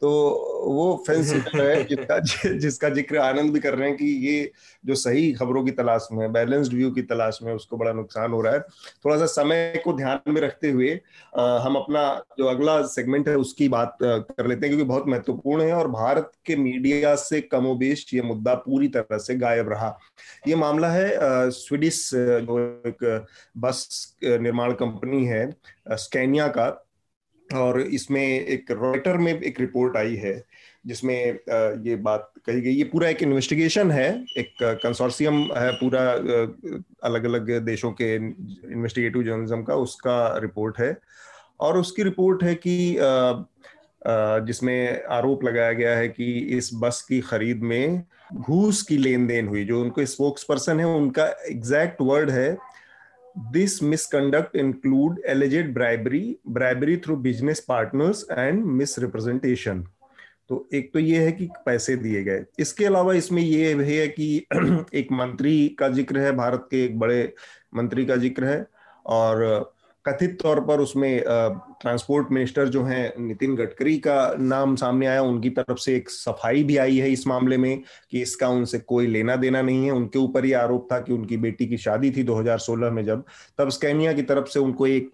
[0.01, 2.19] तो वो फेंस है जिसका
[2.55, 4.51] जिसका ज़िक्र आनंद भी कर रहे हैं कि ये
[4.85, 8.41] जो सही खबरों की तलाश में बैलेंस्ड व्यू की तलाश में उसको बड़ा नुकसान हो
[8.43, 8.61] रहा है।
[9.05, 10.91] थोड़ा सा समय को ध्यान में रखते हुए
[11.39, 12.05] आ, हम अपना
[12.39, 16.31] जो अगला सेगमेंट है उसकी बात कर लेते हैं क्योंकि बहुत महत्वपूर्ण है और भारत
[16.47, 19.97] के मीडिया से कमोबेश ये मुद्दा पूरी तरह से गायब रहा।
[20.49, 23.27] ये मामला है स्वीडिश जो एक
[23.59, 25.51] बस निर्माण कंपनी है
[25.91, 26.69] स्कैनिया का।
[27.55, 30.43] और इसमें एक रॉयटर में एक रिपोर्ट आई है,
[30.87, 31.17] जिसमें
[31.87, 36.03] ये बात कही गई। ये पूरा एक इन्वेस्टिगेशन है, एक कंसोर्शियम है पूरा
[37.05, 40.97] अलग अलग देशों के इन्वेस्टिगेटिव जर्नलिज्म का, उसका रिपोर्ट है।
[41.61, 42.97] और उसकी रिपोर्ट है कि
[44.47, 48.03] जिसमें आरोप लगाया गया है कि इस बस की खरीद में
[48.35, 52.57] घूस की लेन देन हुई। जो उनको स्पोक्स पर्सन है, उनका एग्जैक्ट वर्ड है
[53.37, 59.83] this misconduct include alleged bribery bribery through business partners and misrepresentation
[60.49, 64.09] तो एक तो ये है कि पैसे दिए गए इसके अलावा इसमें ये भी है
[64.09, 64.47] कि
[64.95, 67.33] एक मंत्री का ज़िक्र है भारत के एक बड़े
[67.75, 68.67] मंत्री का ज़िक्र है
[69.07, 69.72] और
[70.07, 75.51] कथित तौर पर उसमें ट्रांसपोर्ट मिनिस्टर जो हैं, नितिन गडकरी का नाम सामने आया। उनकी
[75.51, 79.37] तरफ़ से एक सफ़ाई भी आई है इस मामले में कि इसका उनसे कोई लेना
[79.37, 82.91] देना नहीं है। उनके ऊपर ये आरोप था कि उनकी बेटी की शादी थी 2016
[82.91, 83.25] में जब।
[83.59, 85.11] तब स्कैनिया की तरफ़ से उनको एक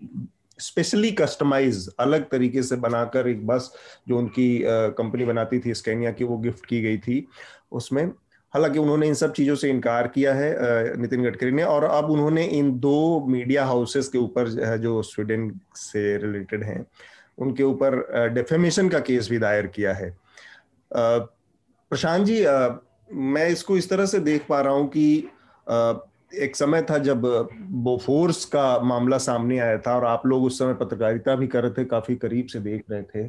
[0.59, 3.73] स्पेशली कस्टमाइज अलग तरीके से बनाकर एक बस
[4.09, 7.27] जो उनकी कंपनी बनाती थी स्कैनिया की, वो गिफ्ट की गई थी।
[7.73, 8.11] उसमें
[8.59, 12.45] हालाँकि उन्होंने इन सब चीज़ों से इनकार किया है नितिन गडकरी ने, और अब उन्होंने
[12.45, 14.49] इन दो मीडिया हाउसेस के ऊपर
[14.79, 16.85] जो स्वीडन से रिलेटेड हैं,
[17.39, 20.11] उनके ऊपर डेफेमेशन का केस भी दायर किया है।
[20.91, 22.45] प्रशांत जी
[23.11, 25.29] मैं इसको इस तरह से देख पा रहा हूँ कि
[26.37, 27.23] एक समय था जब
[27.85, 31.73] बोफोर्स का मामला सामने आया था, और आप लोग उस समय पत्रकारिता भी कर रहे
[31.73, 33.27] थे, काफ़ी करीब से देख रहे थे।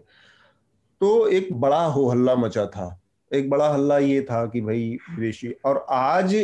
[1.01, 2.89] तो एक बड़ा हो हल्ला मचा था।
[3.33, 6.35] एक बड़ा हल्ला ये था कि भाई विदेशी और आज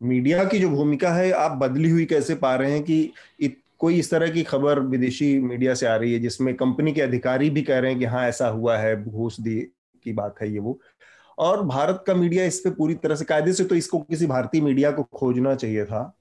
[0.00, 3.98] मीडिया की जो भूमिका है आप बदली हुई कैसे पा रहे हैं कि इत, कोई
[3.98, 7.62] इस तरह की खबर विदेशी मीडिया से आ रही है जिसमें कंपनी के अधिकारी भी
[7.62, 9.60] कह रहे हैं कि हाँ ऐसा हुआ है घूस दी
[10.04, 10.78] की बात है ये वो।
[11.38, 14.60] और भारत का मीडिया इस पे पूरी तरह से कायदे से तो इसको किसी भारतीय
[14.60, 16.14] मीडिया को खोजना चाहिए था।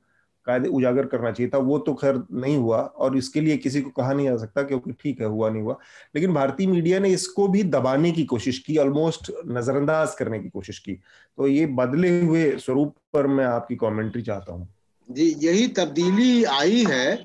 [0.46, 3.90] कायदे उजागर करना चाहिए था, वो तो खैर नहीं हुआ और इसके लिए किसी को
[3.90, 5.78] कहा नहीं जा सकता क्योंकि ठीक है, हुआ नहीं हुआ।
[6.16, 10.80] लेकिन भारतीय मीडिया ने इसको भी दबाने की कोशिश की ऑलमोस्ट नजरअंदाज करने की कोशिश
[10.80, 14.68] की। तो ये बदले हुए स्वरूप पर मैं आपकी कॉमेंट्री चाहता हूँ।
[15.10, 17.16] जी, यही तब्दीली आई है।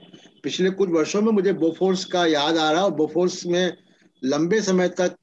[0.43, 3.77] पिछले कुछ वर्षों में मुझे बोफोर्स का याद आ रहा है बोफोर्स में
[4.23, 5.17] लंबे समय तक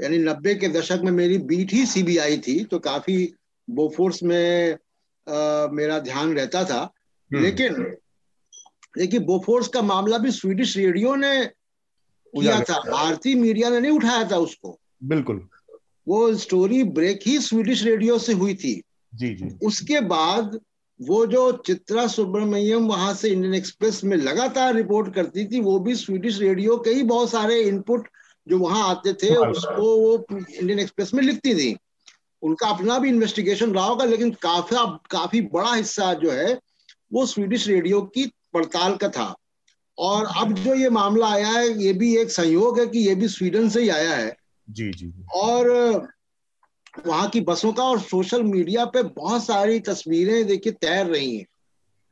[0.00, 3.34] यानी नब्बे के दशक में मेरी बीट ही सीबीआई थी तो काफ़ी
[3.68, 4.76] बोफोर्स में
[5.28, 6.92] आ, मेरा ध्यान रहता था।
[7.32, 7.96] हम्म। लेकिन
[8.98, 14.30] लेकिन बोफोर्स का मामला भी स्वीडिश रेडियो ने किया था। भारतीय मीडिया ने नहीं उठाया
[14.30, 15.48] था उसको। बिल्कुल।
[16.08, 18.82] वो स्टोरी ब्रेक ही स्वीडिश रेडियो से हुई थी।
[19.14, 20.60] जी जी। उसके बाद
[21.02, 25.94] वो जो चित्रा सुब्रमण्यम वहाँ से इंडियन एक्सप्रेस में लगातार रिपोर्ट करती थी वो भी
[25.94, 28.08] स्वीडिश रेडियो के ही बहुत सारे इनपुट
[28.48, 31.76] जो वहाँ आते थे उसको वो इंडियन एक्सप्रेस में लिखती थी।
[32.42, 34.76] उनका अपना भी इन्वेस्टिगेशन रहा होगा लेकिन काफ़ी
[35.10, 36.58] काफ़ी बड़ा हिस्सा जो है
[37.12, 38.24] वो स्वीडिश रेडियो की
[38.54, 39.34] पड़ताल का था।
[39.98, 43.28] और अब जो ये मामला आया है ये भी एक संयोग है कि ये भी
[43.28, 44.34] स्वीडन से ही आया है।
[44.68, 45.70] जी जी और
[47.06, 51.46] वहाँ की बसों का और सोशल मीडिया पे बहुत सारी तस्वीरें देखिए तैर रही हैं।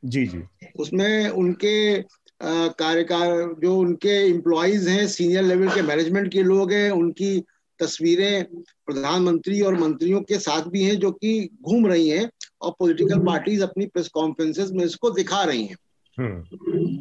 [0.03, 0.43] जी जी।
[0.79, 2.01] उसमें उनके
[2.41, 7.37] कार्यकार जो उनके एम्प्लॉयज़ हैं सीनियर लेवल के मैनेजमेंट के लोग हैं उनकी
[7.81, 8.43] तस्वीरें
[8.85, 13.63] प्रधानमंत्री और मंत्रियों के साथ भी हैं जो कि घूम रही हैं और पॉलिटिकल पार्टीज़
[13.63, 15.77] अपनी प्रेस कॉन्फ्रेंसेस में इसको दिखा रही हैं।
[16.19, 16.45] हम्म।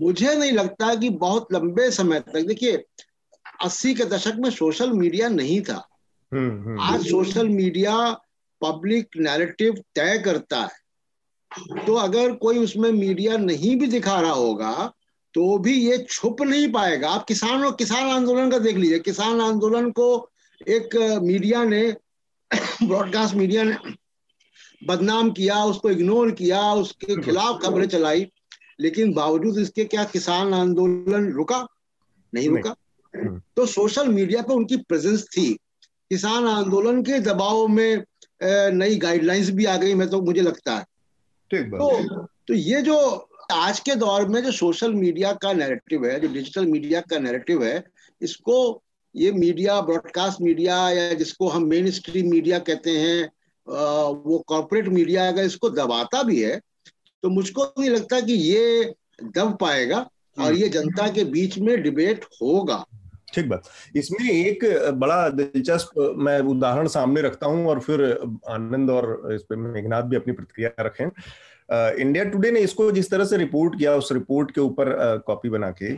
[0.07, 2.85] मुझे नहीं लगता कि बहुत लंबे समय तक देखिए
[3.65, 5.89] अस्सी के दशक में सोशल मीडिया नहीं था।
[6.33, 8.21] हम्म, हम्म। आज सोशल मीडिया
[8.65, 10.81] पब्लिक नैरेटिव तय करता है।
[11.87, 14.93] तो अगर कोई उसमें मीडिया नहीं भी दिखा रहा होगा
[15.35, 19.41] तो भी ये छुप नहीं पाएगा। आप किसान और किसान आंदोलन का देख लीजिए। किसान
[19.41, 20.30] आंदोलन को
[20.69, 21.97] एक मीडिया ने
[22.83, 23.77] ब्रॉडकास्ट मीडिया ने
[24.87, 28.33] बदनाम किया उसको इग्नोर किया उसके खिलाफ खबरें चलाई
[28.81, 31.67] लेकिन बावजूद इसके क्या किसान आंदोलन रुका?
[32.35, 32.75] नहीं रुका।
[33.17, 35.55] हम्म। तो सोशल मीडिया पे उनकी प्रेजेंस थी।
[36.11, 38.05] किसान आंदोलन के दबाव में
[38.71, 40.85] नई गाइडलाइंस भी आ गई मैं तो मुझे लगता है।
[41.55, 46.29] तो, तो ये जो आज के दौर में जो सोशल मीडिया का नैरेटिव है जो
[46.29, 47.85] डिजिटल मीडिया का नैरेटिव है
[48.23, 48.83] इसको
[49.15, 53.31] ये मीडिया ब्रॉडकास्ट मीडिया या जिसको हम मेन स्ट्रीम मीडिया कहते हैं
[54.27, 56.61] वो कॉरपोरेट मीडिया अगर इसको दबाता भी है
[57.23, 58.95] तो मुझको नहीं लगता कि ये
[59.37, 60.07] दब पाएगा
[60.39, 62.85] और ये जनता के बीच में डिबेट होगा।
[63.35, 63.63] ठीक बात।
[63.97, 68.03] इसमें एक बड़ा दिलचस्प मैं उदाहरण सामने रखता हूँ और फिर
[68.49, 71.05] आनंद और इस पर मेघनाथ भी अपनी प्रतिक्रिया रखें।
[72.03, 75.71] इंडिया टुडे ने इसको जिस तरह से रिपोर्ट किया उस रिपोर्ट के ऊपर कॉपी बना
[75.71, 75.93] के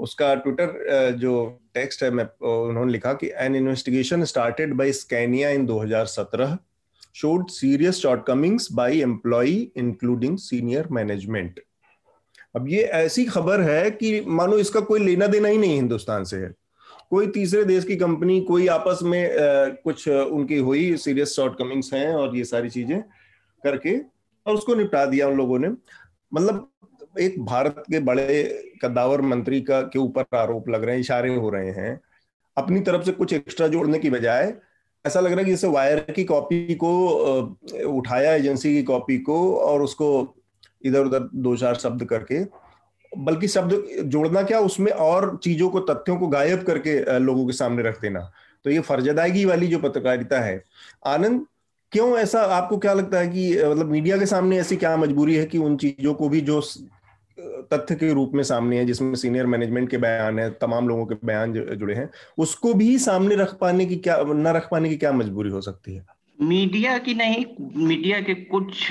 [0.00, 5.66] उसका ट्विटर जो टेक्स्ट है मैं उन्होंने लिखा कि an investigation started by Scania in
[5.66, 6.56] 2017
[7.14, 11.60] showed serious shortcomings by employ including senior management
[12.56, 16.36] अब ये ऐसी खबर है कि मानो इसका कोई लेना देना ही नहीं हिंदुस्तान से।
[16.36, 16.54] है
[17.10, 22.14] कोई तीसरे देश की कंपनी कोई आपस में आ, कुछ उनकी हुई सीरियस शॉर्टकमिंग्स हैं
[22.14, 23.02] और ये सारी चीज़ें
[23.64, 23.98] करके
[24.46, 25.68] और उसको निपटा दिया उन लोगों ने।
[26.34, 26.68] मतलब
[27.18, 28.44] एक भारत के बड़े
[28.82, 32.00] कद्दावर मंत्री का के ऊपर आरोप लग रहे हैं, इशारे हो रहे हैं।
[32.56, 34.52] अपनी तरफ़ से कुछ एक्स्ट्रा जोड़ने की बजाय,
[35.04, 36.90] ऐसा लग रहा है कि जैसे वायर की कॉपी को
[37.88, 40.36] उठाया एजेंसी की कॉपी को, और उसको
[40.84, 42.44] इधर उधर दो चार शब्द करके,
[43.12, 47.82] बल्कि शब्द जोड़ना क्या उसमें और चीज़ों को, तथ्यों को गायब करके लोगों के सामने
[47.82, 48.30] रख देना।
[48.64, 50.62] तो ये फर्जदायगी वाली जो पत्रकारिता है।
[51.06, 51.46] आनंद,
[51.92, 55.44] क्यों ऐसा आपको क्या लगता है कि मतलब मीडिया के सामने ऐसी क्या मजबूरी है
[55.46, 56.60] कि उन चीज़ों को भी जो
[57.72, 61.14] तथ्य के रूप में सामने है जिसमें सीनियर मैनेजमेंट के बयान है तमाम लोगों के
[61.24, 62.08] बयान जुड़े हैं
[62.38, 65.94] उसको भी सामने रख पाने की क्या न रख पाने की क्या मजबूरी हो सकती
[65.94, 66.04] है?
[66.38, 67.44] मीडिया की नहीं
[67.86, 68.88] मीडिया के कुछ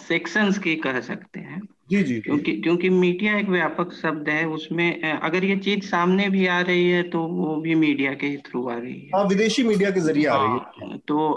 [0.00, 5.02] सेक्शंस की कह सकते हैं। जी जी क्योंकि क्योंकि मीडिया एक व्यापक शब्द है उसमें
[5.02, 8.66] अगर ये चीज़ सामने भी आ रही है तो वो भी मीडिया के ही थ्रू
[8.68, 11.28] आ रही है। हाँ विदेशी मीडिया के ज़रिए आ रही है। हाँ, तो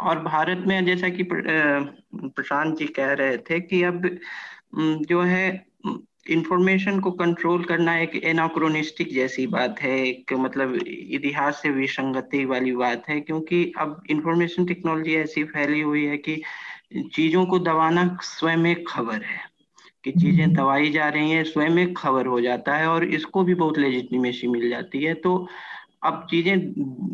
[0.00, 4.08] और भारत में जैसा कि प्रशांत जी कह रहे थे कि अब
[4.78, 5.66] जो है
[6.30, 12.72] इंफॉर्मेशन को कंट्रोल करना एक एनाक्रोनिस्टिक जैसी बात है एक मतलब इतिहास से विसंगति वाली
[12.72, 16.40] बात है क्योंकि अब इंफॉर्मेशन टेक्नोलॉजी ऐसी फैली हुई है कि
[17.14, 19.40] चीज़ों को दबाना स्वयं एक खबर है
[20.04, 23.54] कि चीज़ें दबाई जा रही हैं स्वयं एक खबर हो जाता है और इसको भी
[23.54, 25.36] बहुत लेजिटिमेसी मिल जाती है तो
[26.04, 26.58] अब चीज़ें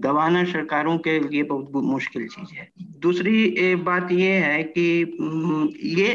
[0.00, 2.68] दबाना सरकारों के लिए बहुत मुश्किल चीज़ है।
[3.00, 4.86] दूसरी बात ये है कि
[5.96, 6.08] ये,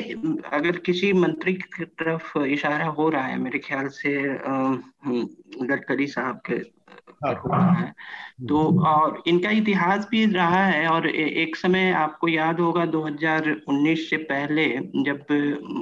[0.54, 4.14] अगर किसी मंत्री की तरफ़ इशारा हो रहा है, मेरे ख्याल से
[5.66, 6.60] गडकरी साहब के
[7.24, 7.94] हाँ, है।
[8.48, 14.18] तो और इनका इतिहास भी रहा है और एक समय आपको याद होगा 2019 से
[14.18, 14.68] पहले
[15.04, 15.26] जब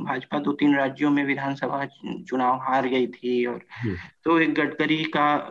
[0.08, 1.86] भाजपा दो तीन राज्यों में विधानसभा
[2.28, 3.60] चुनाव हार गई थी और
[4.24, 5.50] तो एक गडकरी का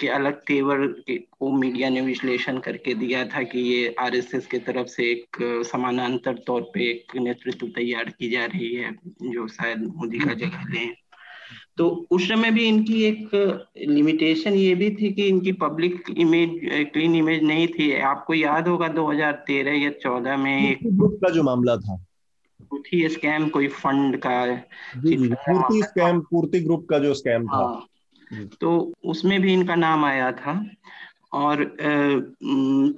[0.00, 4.86] के अलग तेवर को मीडिया ने विश्लेषण करके दिया था कि ये आरएसएस के तरफ़
[4.86, 5.36] से एक
[5.72, 8.92] समानांतर तौर पे एक नेतृत्व तैयार की जा रही है
[9.22, 11.03] जो शायद मोदी का जगह लें
[11.78, 13.30] तो उस समय भी इनकी एक
[13.88, 16.50] लिमिटेशन ये भी थी कि इनकी पब्लिक इमेज
[16.92, 21.42] क्लीन इमेज नहीं थी। आपको याद होगा 2013 या 14 में एक ग्रुप का जो
[21.42, 21.96] मामला था।
[22.70, 24.44] पूर्ति स्कैम कोई फंड का
[24.96, 27.88] पूर्ति स्कैम पूर्ति ग्रुप का जो स्कैम था। हाँ,
[28.60, 30.64] तो उसमें भी इनका नाम आया था।
[31.32, 31.64] और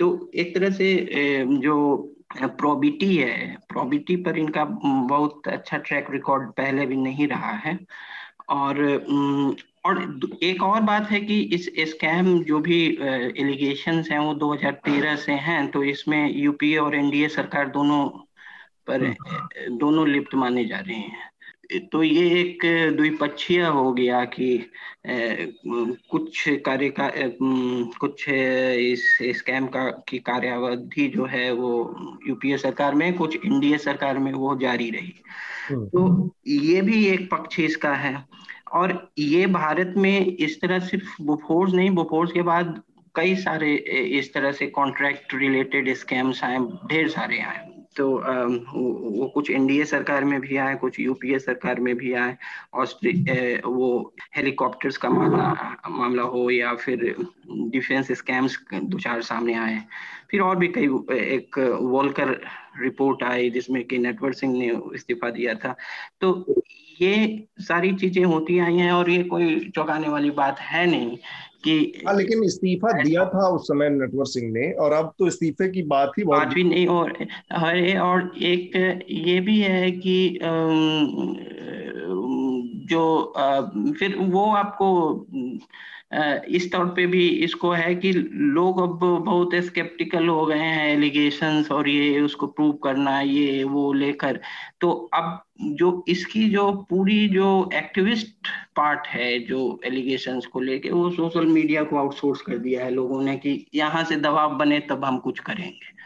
[0.01, 0.89] तो एक तरह से
[1.59, 1.77] जो
[2.37, 7.79] प्रोबिटी है प्रोबिटी पर इनका बहुत अच्छा ट्रैक रिकॉर्ड पहले भी नहीं रहा है।
[8.49, 8.83] और
[9.85, 9.99] और
[10.43, 12.79] एक और बात है कि इस स्कैम जो भी
[13.39, 18.07] एलिगेशन हैं वो 2013 से हैं तो इसमें यूपीए और एनडीए सरकार दोनों
[18.87, 22.65] पर हम्म। दोनों लिप्त माने जा रहे हैं तो ये एक
[22.97, 24.49] द्विपक्षीय हो गया कि
[25.07, 27.11] कुछ कार्य का
[27.99, 31.73] कुछ इस स्कैम का की कार्यावधि जो है वो
[32.29, 35.15] यूपीए सरकार में कुछ एनडीए सरकार में वो जारी रही
[35.71, 38.15] हम्म। तो ये भी एक पक्ष इसका है
[38.77, 42.83] और ये भारत में इस तरह सिर्फ़ बुफोर्स नहीं बुफोर्स के बाद
[43.15, 43.75] कई सारे
[44.19, 46.59] इस तरह से कॉन्ट्रैक्ट रिलेटेड स्कैम्स आए,
[46.91, 47.65] ढेर सारे आए।
[47.97, 52.37] तो वो कुछ एनडीए सरकार में भी आए, कुछ यूपीए सरकार में भी आए
[52.75, 57.15] ऑस्ट्रेलिया वो हेलीकॉप्टर्स का मामला मामला हो या फिर
[57.49, 59.81] डिफेंस स्कैम्स दो चार सामने आए।
[60.31, 62.39] फिर और भी कई, एक वोल्कर
[62.81, 65.75] रिपोर्ट आई जिसमें कि नेटवर्क सिंह ने इस्तीफा दिया था।
[66.21, 66.33] तो
[67.01, 71.17] ये सारी चीज़ें होती आई हैं और ये कोई चौंकाने वाली बात है नहीं
[71.65, 75.69] कि हाँ लेकिन इस्तीफा दिया था उस समय नटवर सिंह ने और अब तो इस्तीफे
[75.69, 77.13] की बात ही बात भी नहीं और
[78.01, 78.77] और एक
[79.11, 80.39] ये भी है कि
[82.87, 83.33] जो
[84.01, 85.27] फिर वो आपको
[86.49, 91.71] इस तौर पे भी इसको है कि लोग अब बहुत स्केप्टिकल हो गए हैं एलिगेशंस
[91.73, 94.41] और ये उसको प्रूव करना ये वो लेकर।
[94.81, 101.11] तो अब जो इसकी जो पूरी जो एक्टिविस्ट पार्ट है जो एलिगेशंस को लेके वो
[101.11, 105.05] सोशल मीडिया को आउटसोर्स कर दिया है लोगों ने कि यहाँ से दबाव बने तब
[105.05, 105.97] हम कुछ करेंगे।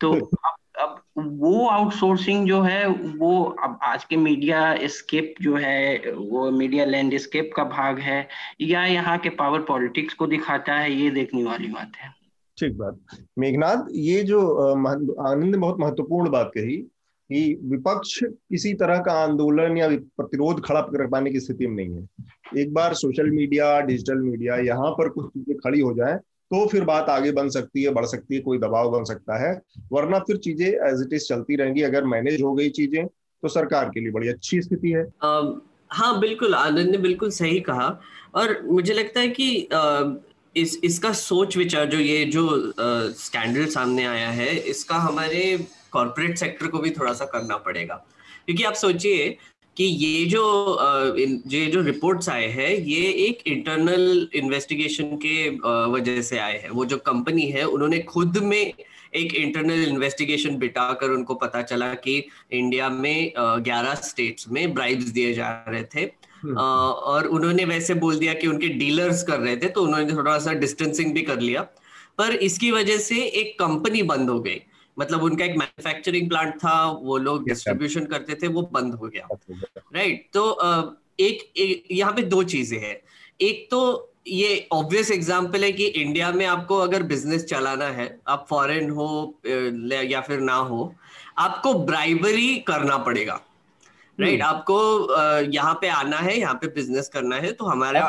[0.00, 0.12] तो
[0.46, 6.50] अब अब वो आउटसोर्सिंग जो है वो अब आज के मीडिया स्केप जो है वो
[6.50, 8.28] मीडिया लैंडस्केप का भाग है
[8.60, 12.10] या यहाँ के पावर पॉलिटिक्स को दिखाता है ये देखने वाली बात है।
[12.58, 13.00] ठीक बात।
[13.38, 14.56] मेघनाथ ये जो
[15.28, 16.90] आनंद ने बहुत महत्वपूर्ण बात कही
[17.34, 21.96] कि विपक्ष किसी तरह का आंदोलन या प्रतिरोध खड़ा कर पाने की स्थिति में नहीं
[21.96, 26.16] है। एक बार सोशल मीडिया डिजिटल मीडिया यहाँ पर कुछ चीज़ें खड़ी हो जाए
[26.50, 29.52] तो फिर बात आगे बन सकती है बढ़ सकती है कोई दबाव बन सकता है
[29.92, 33.88] वरना फिर चीज़ें एज इट इज़ चलती रहेंगी। अगर मैनेज हो गई चीज़ें तो सरकार
[33.94, 35.54] के लिए बड़ी अच्छी स्थिति है। uh,
[35.90, 37.88] हाँ बिल्कुल आनंद ने बिल्कुल सही कहा।
[38.34, 40.14] और मुझे लगता है कि uh,
[40.56, 42.48] इस इसका सोच विचार जो ये जो
[43.18, 45.40] स्कैंडल सामने आया है इसका हमारे
[45.94, 47.94] कॉरपोरेट सेक्टर को भी थोड़ा सा करना पड़ेगा।
[48.46, 49.36] क्योंकि आप सोचिए
[49.76, 50.42] कि ये जो
[51.48, 55.48] ये जो रिपोर्ट्स आए हैं ये एक इंटरनल इन्वेस्टिगेशन के
[55.92, 58.72] वजह से आए हैं। वो जो कंपनी है उन्होंने खुद में
[59.14, 62.16] एक इंटरनल इन्वेस्टिगेशन बिठाकर उनको पता चला कि
[62.52, 66.00] इंडिया में ग्यारह स्टेट्स में ब्राइब्स दिए जा रहे थे।
[66.42, 70.38] हम्म। और उन्होंने वैसे बोल दिया कि उनके डीलर्स कर रहे थे तो उन्होंने थोड़ा
[70.38, 71.62] सा डिस्टेंसिंग भी कर लिया।
[72.18, 74.60] पर इसकी वजह से एक कंपनी बंद हो गई।
[74.96, 79.28] मतलब उनका एक मैन्युफैक्चरिंग प्लांट था वो लोग डिस्ट्रीब्यूशन करते थे वो बंद हो गया।
[79.94, 80.50] राइट तो
[81.20, 82.96] एक, एक यहाँ पे दो चीज़ें हैं।
[83.40, 88.46] एक तो ये ऑब्वियस एग्ज़ाम्पल है कि इंडिया में आपको अगर बिज़नेस चलाना है आप
[88.50, 89.08] फॉरेन हो
[89.44, 90.94] या फिर ना हो
[91.38, 93.40] आपको ब्राइबरी करना पड़ेगा।
[94.18, 94.42] Right right?
[94.42, 98.08] हम्म। आपको यहाँ पे आना है यहाँ पे बिज़नेस करना है तो हमारा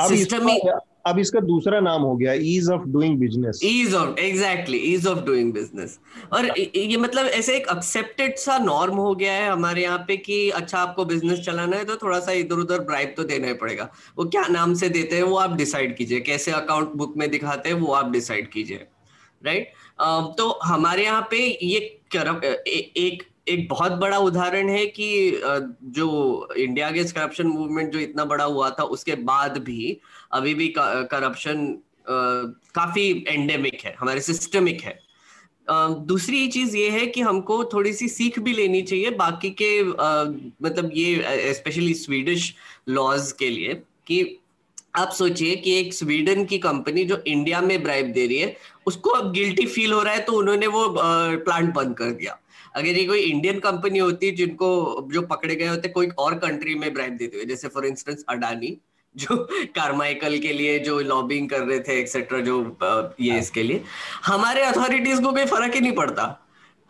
[0.00, 0.58] सिस्टम ही
[1.06, 5.18] अब इसका दूसरा नाम हो गया ease of doing business ease of exactly ease of
[5.26, 5.98] doing business
[6.32, 10.38] और ये मतलब ऐसे एक एक्सेप्टेड सा नॉर्म हो गया है हमारे यहाँ पे कि
[10.50, 13.88] अच्छा आपको बिज़नेस चलाना है तो थोड़ा सा इधर उधर ब्राइब तो देना ही पड़ेगा।
[14.18, 17.68] वो क्या नाम से देते हैं वो आप डिसाइड कीजिए। कैसे अकाउंट बुक में दिखाते
[17.68, 18.86] हैं वो आप डिसाइड कीजिए।
[19.42, 20.36] Right right?
[20.38, 21.80] तो हमारे यहाँ पे ये
[22.12, 25.40] करप ए, एक एक बहुत बड़ा उदाहरण है कि
[25.92, 29.96] जो इंडिया के करप्शन मूवमेंट जो इतना बड़ा हुआ था, उसके बाद भी
[30.32, 31.78] अभी भी करप्शन
[32.08, 34.98] काफ़ी एंडेमिक है, हमारे सिस्टमिक है।
[36.06, 40.90] दूसरी चीज़ ये है कि हमको थोड़ी सी सीख भी लेनी चाहिए बाकी के मतलब
[40.94, 42.54] ये स्पेशली स्वीडिश
[42.88, 43.74] लॉज के लिए
[44.06, 44.38] कि
[44.96, 49.10] आप सोचिए कि एक स्वीडन की कंपनी जो इंडिया में ब्राइब दे रही है, उसको
[49.10, 52.38] अब गिल्टी फील हो रहा है तो उन्होंने वो प्लांट बंद कर दिया।
[52.76, 54.68] अगर ये कोई इंडियन कंपनी होती जिनको
[55.12, 58.76] जो पकड़े गए होते कोई और कंट्री में ब्राइब देते हुए जैसे फॉर इंस्टेंस अडानी
[59.16, 59.36] जो
[59.74, 62.56] कारमाइकल के लिए जो लॉबिंग कर रहे थे एक्सेट्रा जो
[63.20, 63.82] ये इसके लिए
[64.26, 66.38] हमारे अथॉरिटीज को कोई फ़र्क ही नहीं पड़ता।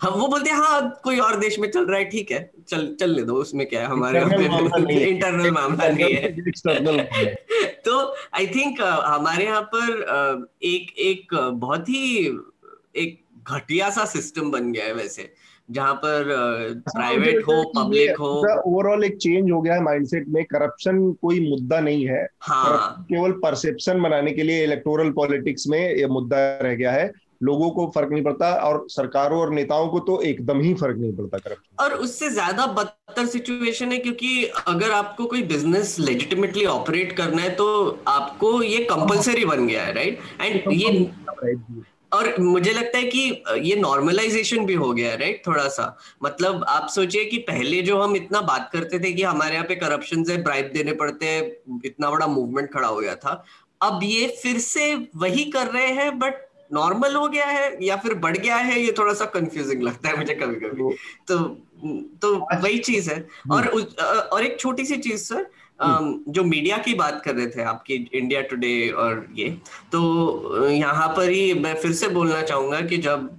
[0.03, 2.97] हम वो बोलते हैं हाँ कोई और देश में चल रहा है ठीक है चल
[3.01, 4.21] चल ले दो उसमें क्या है हमारे
[5.11, 7.35] इंटरनल मामला नहीं है।
[7.85, 12.27] तो आई थिंक हमारे यहाँ पर एक एक बहुत ही
[12.97, 15.33] एक घटिया सा सिस्टम बन गया है वैसे।
[15.69, 16.25] जहाँ पर
[16.87, 18.31] प्राइवेट हो पब्लिक हो
[18.67, 23.33] ओवरऑल एक चेंज हो गया है माइंडसेट में। करप्शन कोई मुद्दा नहीं है। हाँ। केवल
[23.43, 27.11] परसेप्शन बनाने के लिए इलेक्टोरल पॉलिटिक्स में ये मुद्दा रह गया है।
[27.43, 31.13] लोगों को फ़र्क नहीं पड़ता और सरकारों और नेताओं को तो एकदम ही फ़र्क नहीं
[31.13, 37.13] पड़ता करप्शन और उससे ज़्यादा बदतर सिचुएशन है क्योंकि अगर आपको कोई बिज़नेस लेजिटिमेटली ऑपरेट
[37.13, 37.67] करना है तो
[38.09, 40.91] आपको ये कंपलसरी बन गया है राइट एंड ये
[42.13, 46.65] और मुझे लगता है कि ये नॉर्मलाइजेशन भी हो गया है राइट थोड़ा सा मतलब
[46.69, 50.25] आप सोचिए कि पहले जो हम इतना बात करते थे कि हमारे यहाँ पे करप्शन
[50.25, 53.45] से ब्राइब देने पड़ते हैं इतना बड़ा मूवमेंट खड़ा हो गया था।
[53.81, 58.15] अब ये फिर से वही कर रहे हैं बट नॉर्मल हो गया है या फिर
[58.19, 60.95] बढ़ गया है ये थोड़ा सा कंफ्यूजिंग लगता है मुझे कभी कभी
[61.29, 61.39] तो
[62.23, 63.67] तो वही चीज़ है। और
[64.33, 65.47] और एक छोटी सी चीज़ सर
[66.29, 69.49] जो मीडिया की बात कर रहे थे आपकी इंडिया टुडे और ये
[69.93, 73.39] तो यहाँ पर ही मैं फिर से बोलना चाहूँगा कि जब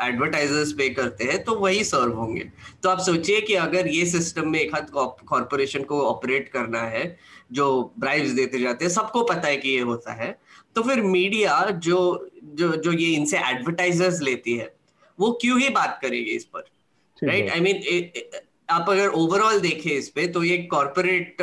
[0.00, 2.52] एडवर्टाइजर्स पे करते हैं तो वही सर्व होंगे।
[2.82, 4.82] तो आप सोचिए कि अगर ये सिस्टम में एक हाथ
[5.26, 7.18] कॉरपोरेशन को ऑपरेट करना है
[7.52, 10.38] जो ब्राइब्स देते जाते हैं सबको पता है कि ये होता है
[10.74, 14.74] तो फिर मीडिया जो जो जो ये इनसे एडवर्टाइजर्स लेती है
[15.20, 16.64] वो क्यों ही बात करेगी इस पर?
[17.24, 17.76] राइट आई मीन
[18.70, 21.36] आप अगर ओवरऑल देखें इस पे तो ये कॉरपोरेट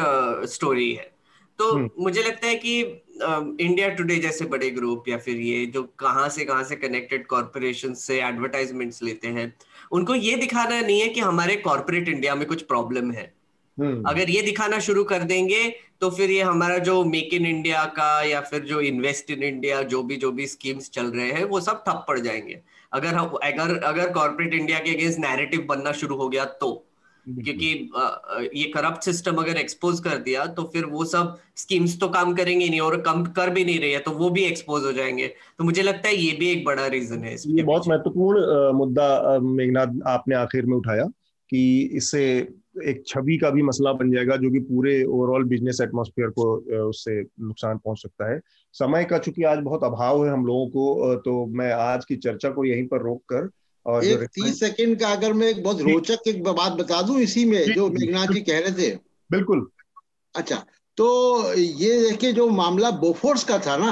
[0.48, 1.16] स्टोरी uh, है
[1.60, 5.66] तो हम्म। मुझे लगता है कि इंडिया uh, टुडे जैसे बड़े ग्रुप या फिर ये
[5.66, 9.54] जो कहाँ से कहाँ से कनेक्टेड कॉरपोरेशन से एडवर्टाइजमेंट्स लेते हैं
[9.92, 13.34] उनको ये दिखाना नहीं है कि हमारे कॉरपोरेट इंडिया में कुछ प्रॉब्लम है
[13.80, 15.64] हम्म। अगर ये दिखाना शुरू कर देंगे
[16.02, 19.82] तो फिर ये हमारा जो मेक इन इंडिया का या फिर जो इन्वेस्ट इन इंडिया
[19.84, 22.60] जो भी जो भी स्कीम्स चल रहे हैं वो सब ठप पड़ जाएँगे
[22.94, 26.87] अगर हम अगर अगर कॉर्पोरेट इंडिया के अगेंस्ट नैरेटिव बनना शुरू हो गया तो
[27.30, 27.68] क्योंकि
[28.56, 32.70] ये करप्ट सिस्टम अगर एक्सपोज कर दिया तो फिर वो सब स्कीम्स तो काम करेंगे
[32.70, 35.64] नहीं और कम कर भी नहीं रही है तो वो भी एक्सपोज हो जाएँगे। तो
[35.64, 40.36] मुझे लगता है ये भी एक बड़ा रीजन है ये बहुत महत्वपूर्ण मुद्दा मेघनाथ आपने
[40.36, 41.06] आखिर में उठाया
[41.50, 42.24] कि इससे
[42.86, 46.56] एक छवि का भी मसला बन जाएगा जो कि पूरे ओवरऑल बिज़नेस एटमॉस्फेयर को
[46.90, 48.40] उससे नुकसान पहुँच सकता है।
[48.74, 52.50] समय का चूँकि आज बहुत अभाव है हम लोगों को तो मैं आज की चर्चा
[52.50, 53.50] को यहीं पर रोक कर
[53.88, 57.46] और एक तीस सेकंड का अगर मैं एक बहुत रोचक एक बात बता दूँ इसी
[57.46, 58.96] में जो मेघनाथ जी कह रहे थे।
[59.32, 59.70] बिल्कुल।
[60.36, 60.66] अच्छा
[60.98, 63.92] तो ये देखिए जो मामला बोफोर्स का था ना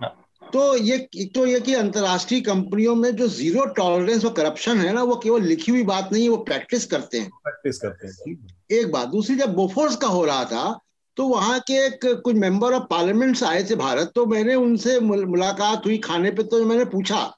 [0.00, 0.10] हाँ।
[0.52, 4.92] तो ये एक तो ये कि अंतरराष्ट्रीय कंपनियों में जो ज़ीरो टॉलरेंस और करप्शन है
[4.92, 8.36] ना वो केवल लिखी हुई बात नहीं है वो प्रैक्टिस करते हैं। प्रैक्टिस करते हैं
[8.80, 10.80] एक बात दूसरी जब बोफोर्स का हो रहा था
[11.16, 15.86] तो वहाँ के एक कुछ मेंबर ऑफ़ पार्लियामेंट आए थे भारत तो मैंने उनसे मुलाकात
[15.86, 17.36] हुई खाने पे तो मैंने पूछा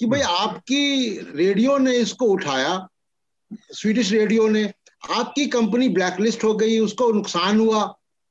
[0.00, 2.88] कि भाई आपकी रेडियो ने इसको उठाया
[3.72, 4.64] स्वीडिश रेडियो ने
[5.10, 7.84] आपकी कंपनी ब्लैकलिस्ट हो गई उसको नुकसान हुआ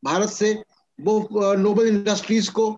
[0.03, 0.53] भारत से
[0.99, 2.69] वो नोबल इंडस्ट्रीज़ को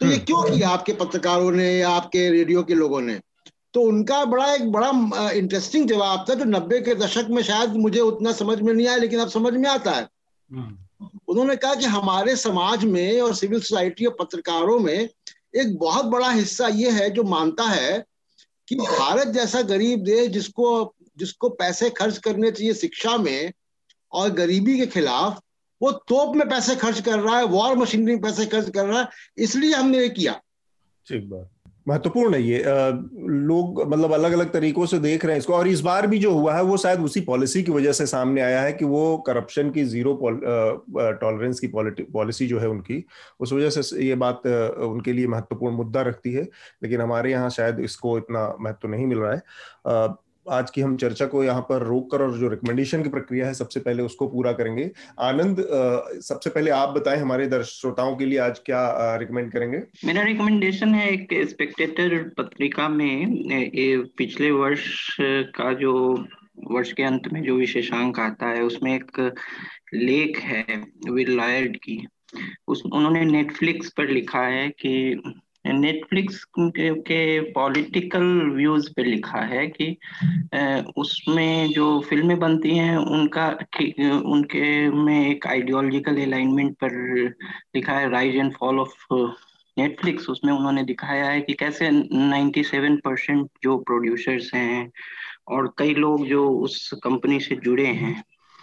[0.00, 3.20] तो ये हम्म। क्यों किया आपके पत्रकारों ने या आपके रेडियो के लोगों ने
[3.74, 8.00] तो उनका बड़ा एक बड़ा इंटरेस्टिंग जवाब था जो नब्बे के दशक में शायद मुझे
[8.00, 10.08] उतना समझ में नहीं आया लेकिन अब समझ में आता है
[10.50, 10.76] हम्म।
[11.28, 16.30] उन्होंने कहा कि हमारे समाज में और सिविल सोसाइटी और पत्रकारों में एक बहुत बड़ा
[16.30, 18.04] हिस्सा ये है जो मानता है
[18.68, 23.52] कि भारत जैसा गरीब देश जिसको जिसको पैसे खर्च करने चाहिए शिक्षा में
[24.12, 25.40] और गरीबी के खिलाफ,
[25.82, 29.00] वो तोप में पैसे खर्च कर रहा है वॉर मशीनरी में पैसे खर्च कर रहा
[29.00, 29.08] है,
[29.38, 30.40] इसलिए हमने ये किया।
[31.06, 31.50] ठीक बात।
[31.86, 32.62] महत्वपूर्ण है ये।
[33.46, 36.32] लोग मतलब अलग अलग तरीकों से देख रहे हैं इसको और इस बार भी जो
[36.32, 39.70] हुआ है, वो शायद उसी पॉलिसी की वजह से सामने आया है कि वो करप्शन
[39.70, 40.14] की ज़ीरो
[41.20, 43.04] टॉलरेंस की पॉलिसी जो है उनकी,
[43.40, 46.48] उस वजह से ये बात उनके लिए महत्वपूर्ण मुद्दा रखती है।
[46.82, 49.42] लेकिन हमारे यहाँ शायद इसको इतना महत्व नहीं मिल रहा है।
[50.50, 53.54] आज की हम चर्चा को यहाँ पर रोक कर और जो रिकमेंडेशन की प्रक्रिया है,
[53.54, 54.90] सबसे पहले उसको पूरा करेंगे।
[55.20, 55.64] आनंद
[56.22, 59.82] सबसे पहले आप बताएँ हमारे श्रोताओं के लिए आज क्या रिकमेंड करेंगे?
[60.04, 63.44] मेरा रिकमेंडेशन है एक स्पेक्टेटर पत्रिका में
[64.18, 66.24] पिछले वर्ष का जो,
[66.64, 69.32] वर्ष के अंत में जो विशेषांक आता है, उसमें एक
[69.94, 70.64] लेख है,
[71.10, 72.06] विल लॉयर्ड की।
[72.68, 75.22] उस, उन्होंने नेटफ्लिक्स पर लिखा है कि
[75.64, 79.96] नेटफ्लिक्स के पॉलिटिकल व्यूज़ पे लिखा है कि
[80.96, 83.46] उसमें जो फ़िल्में बनती हैं, उनका
[84.26, 86.92] उनके में एक आइडियोलॉजिकल अलाइनमेंट पर
[87.76, 89.06] लिखा है rise and fall of
[89.76, 94.90] Netflix उसमें उन्होंने दिखाया है कि कैसे 97 परसेंट जो प्रोड्यूसर्स हैं
[95.48, 98.22] और कई लोग जो उस कंपनी से जुड़े हैं।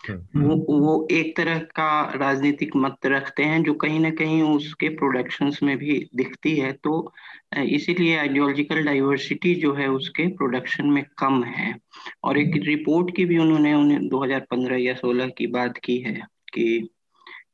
[0.10, 5.60] वो वो एक तरह का राजनीतिक मत रखते हैं जो कहीं ना कहीं उसके प्रोडक्शंस
[5.64, 7.14] में भी दिखती है। तो
[7.58, 11.78] इसीलिए आइडियोलॉजिकल डाइवर्सिटी जो है उसके प्रोडक्शन में कम है।
[12.24, 16.14] और एक रिपोर्ट की भी उन्होंने उन्हें 2015 या 16 की बात की है
[16.54, 16.90] कि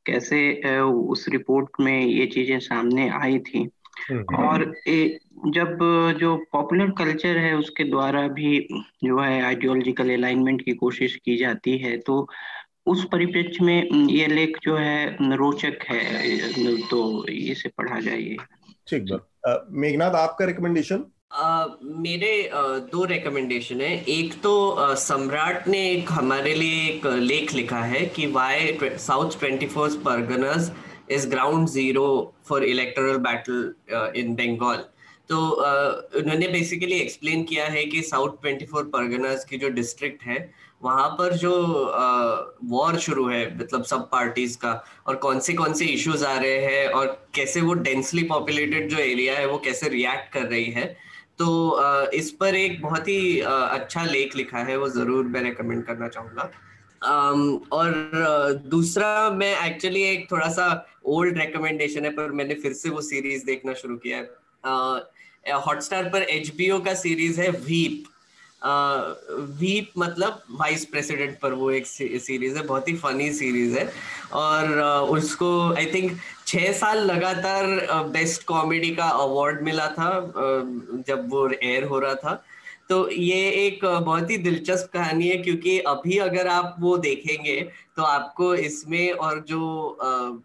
[0.06, 3.68] कैसे उस रिपोर्ट में ये चीज़ें सामने आई थी।
[4.10, 5.78] हम्म। और ए, जब
[6.20, 8.68] जो पॉपुलर कल्चर है उसके द्वारा भी
[9.04, 12.28] जो है आइडियोलॉजिकल अलाइनमेंट की कोशिश की जाती है तो
[12.86, 16.38] उस परिप्रेक्ष्य में ये लेख जो है रोचक है।
[16.90, 18.36] तो इसे पढ़ा जाइए।
[18.88, 19.20] ठीक
[19.70, 21.04] मेघनाथ आपका रिकमेंडेशन
[21.42, 27.06] Uh, मेरे uh, दो रिकमेंडेशन है। एक तो uh, सम्राट ने एक हमारे लिए एक
[27.06, 30.72] लेख लिखा है कि why south twenty fourth Parganas
[31.10, 33.74] is ground zero for electoral battle
[34.16, 34.84] in Bengal
[35.28, 40.22] तो uh, उन्होंने बेसिकली एक्सप्लेन किया है कि साउथ ट्वेंटी फोर परगनास की जो डिस्ट्रिक्ट
[40.22, 40.38] है
[40.82, 41.52] वहाँ पर जो
[42.64, 44.72] वॉर uh, शुरू है मतलब सब पार्टीज़ का
[45.06, 48.98] और कौन से कौन से इश्यूज़ आ रहे हैं और कैसे वो डेंसली पॉपुलेटेड जो
[48.98, 50.86] एरिया है वो कैसे रिएक्ट कर रही है
[51.38, 51.46] तो
[51.80, 55.84] uh, इस पर एक बहुत ही uh, अच्छा लेख लिखा है वो ज़रूर मैं रिकमेंड
[55.84, 56.50] करना चाहूँगा।
[57.02, 62.72] um, और uh, दूसरा मैं एक्चुअली एक थोड़ा सा ओल्ड रिकमेंडेशन है पर मैंने फिर
[62.72, 64.30] से वो सीरीज़ देखना शुरू किया है।
[65.56, 68.04] हॉटस्टार पर एच का सीरीज़ है वीप
[69.58, 73.92] वीप मतलब वाइस प्रेसिडेंट पर वो एक सीरीज़ है, बहुत ही फनी सीरीज़ है.
[74.32, 74.80] और
[75.10, 77.66] उसको आई थिंक छह साल लगातार
[78.12, 80.10] बेस्ट कॉमेडी का अवार्ड मिला था
[81.08, 82.42] जब वो एयर हो रहा था.
[82.88, 87.60] तो ये एक बहुत ही दिलचस्प कहानी है, क्योंकि अभी अगर आप वो देखेंगे
[87.98, 89.60] तो आपको इसमें और जो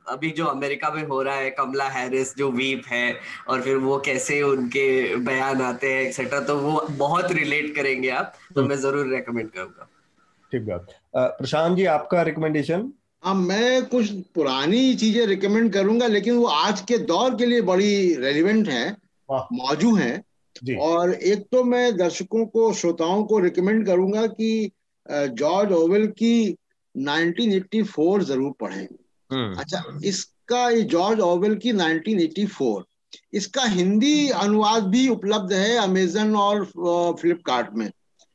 [0.09, 3.15] अभी जो अमेरिका में हो रहा है कमला हैरिस जो वीप है
[3.47, 4.85] और फिर वो कैसे उनके
[5.25, 9.49] बयान आते हैं एक्सेट्रा तो वो बहुत रिलेट करेंगे आप तो हम्म। मैं ज़रूर रेकमेंड
[9.49, 9.87] करूँगा।
[10.51, 12.91] ठीक बात। प्रशांत जी आपका रिकमेंडेशन
[13.23, 18.15] हाँ मैं कुछ पुरानी चीज़ें रिकमेंड करूँगा लेकिन वो आज के दौर के लिए बड़ी
[18.15, 18.85] रेलिवेंट है
[19.29, 24.71] मौजूद है। और एक तो मैं दर्शकों को श्रोताओं को रिकमेंड करूँगा कि
[25.05, 26.35] जॉर्ज ओवेल की
[26.95, 28.87] 1984 ज़रूर पढ़ें।
[29.29, 32.83] हम्म। अच्छा इसका ये जॉर्ज ओवेल की 1984
[33.33, 36.63] इसका हिंदी अनुवाद भी उपलब्ध है अमेजन और
[37.19, 37.89] फ्लिपकार्ट में।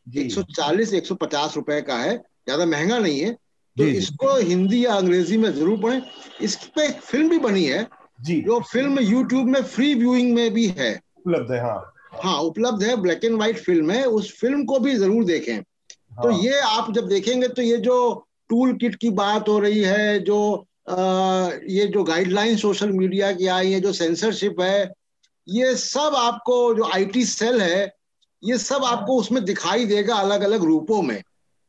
[0.06, 3.32] 140 150 रुपए का है ज़्यादा महँगा नहीं है।
[3.76, 6.02] तो इसको हिंदी या अंग्रेज़ी में ज़रूर पढ़ें।
[6.42, 7.86] इस पे एक फ़िल्म भी बनी है
[8.18, 11.92] जी। जो फ़िल्म यूट्यूब में फ्री व्यूइंग में भी है। उपलब्ध है हाँ।
[12.22, 16.22] हाँ उपलब्ध है ब्लैक एंड व्हाइट फ़िल्म है उस फ़िल्म को भी ज़रूर देखें। हाँ।
[16.22, 17.98] तो ये आप जब देखेंगे तो ये जो
[18.48, 20.94] टूल किट की बात हो रही है जो आ,
[21.68, 24.92] ये जो गाइडलाइन सोशल मीडिया की आई है जो सेंसरशिप है
[25.48, 27.94] ये सब आपको जो आईटी सेल है
[28.44, 31.22] ये सब आपको उसमें दिखाई देगा अलग अलग रूपों में।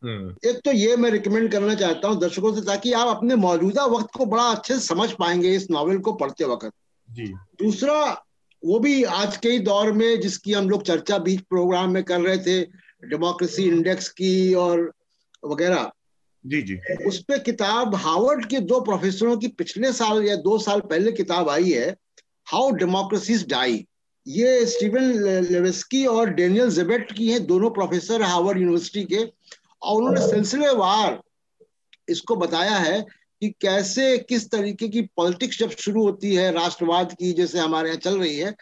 [0.04, 3.86] हम्म। एक तो ये मैं रिकमेंड करना चाहता हूँ दर्शकों से ताकि आप अपने मौजूदा
[3.86, 6.72] वक्त को बड़ा अच्छे से समझ पाएँगे इस नॉवेल को पढ़ते वक्त।
[7.12, 7.28] जी।
[7.64, 8.26] दूसरा
[8.66, 12.22] वो भी आज के ही दौर में जिसकी हम लोग चर्चा बीच प्रोग्राम में कर
[12.22, 12.62] रहे थे
[13.08, 14.94] डेमोक्रेसी इंडेक्स की और
[15.46, 15.92] वगैरह।
[16.46, 16.78] जी जी।
[17.08, 21.50] उस पे किताब हार्वर्ड के दो प्रोफेसरों की पिछले साल या दो साल पहले किताब
[21.50, 21.96] आई है,
[22.48, 23.86] हाउ डेमोक्रेसीज डाई।
[24.26, 25.12] ये स्टीवन
[25.44, 29.24] लेवेस्की और डेनियल जेबेट की हैं, दोनों प्रोफेसर हार्वर्ड यूनिवर्सिटी के,
[29.84, 31.22] और उन्होंने सिलसिलेवार
[32.08, 33.02] इसको बताया है
[33.42, 38.00] कि कैसे, किस तरीके की पॉलिटिक्स जब शुरू होती है, राष्ट्रवाद की जैसे हमारे यहाँ
[38.00, 38.56] चल रही है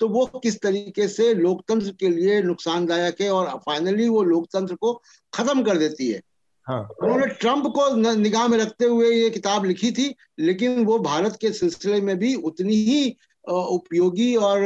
[0.00, 4.92] तो वो किस तरीके से लोकतंत्र के लिए नुकसानदायक है, और फाइनली वो लोकतंत्र को
[5.32, 6.20] खत्म कर देती है।
[6.66, 11.38] हाँ। उन्होंने ट्रंप को निगाह में रखते हुए ये किताब लिखी थी लेकिन वो भारत
[11.40, 14.60] के सिलसिले में भी उतनी ही उपयोगी और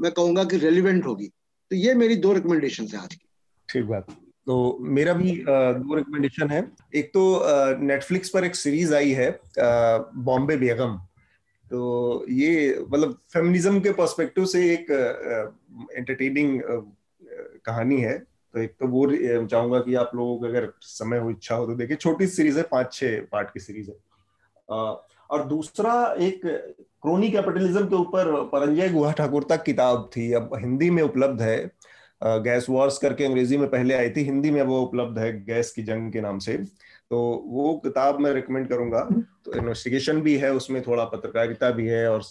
[0.00, 1.26] मैं कहूँगा कि रेलिवेंट होगी।
[1.70, 3.26] तो ये मेरी दो रिकमेंडेशन है आज की।
[3.68, 4.06] ठीक बात।
[4.46, 6.60] तो मेरा भी दो रिकमेंडेशन है।
[6.94, 7.22] एक तो
[7.82, 9.28] नेटफ्लिक्स पर एक सीरीज़ आई है
[9.58, 10.96] बॉम्बे बेगम
[11.70, 14.90] तो ये मतलब फेमिनिज्म के पर्सपेक्टिव से एक
[15.92, 16.60] एंटरटेनिंग
[17.64, 18.16] कहानी है।
[18.56, 19.06] तो एक तो वो
[19.46, 22.62] चाहूँगा कि आप लोगों को अगर समय हो, इच्छा हो तो देखिए, छोटी सीरीज़ है
[22.70, 23.96] पाँच छह पार्ट की सीरीज़ है।
[25.30, 30.88] और दूसरा एक क्रोनी कैपिटलिज्म के ऊपर परंजय गुहा ठाकुर तक किताब थी, अब हिंदी
[30.90, 31.58] में उपलब्ध है।
[32.22, 35.82] गैस वॉर्स करके अंग्रेज़ी में पहले आई थी, हिंदी में वो उपलब्ध है, गैस की
[35.82, 39.02] जंग के नाम से। तो वो किताब मैं रिकमेंड करूँगा।
[39.44, 42.22] तो इन्वेस्टिगेशन भी है, उसमें थोड़ा पत्रकारिता भी है, और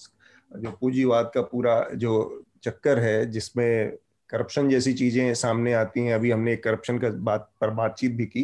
[0.52, 3.98] जो पूंजीवाद का पूरा जो चक्कर है, जिसमें
[4.30, 8.44] करप्शन जैसी चीज़ें सामने आती हैं। अभी हमने करप्शन का बात, पर बातचीत भी की।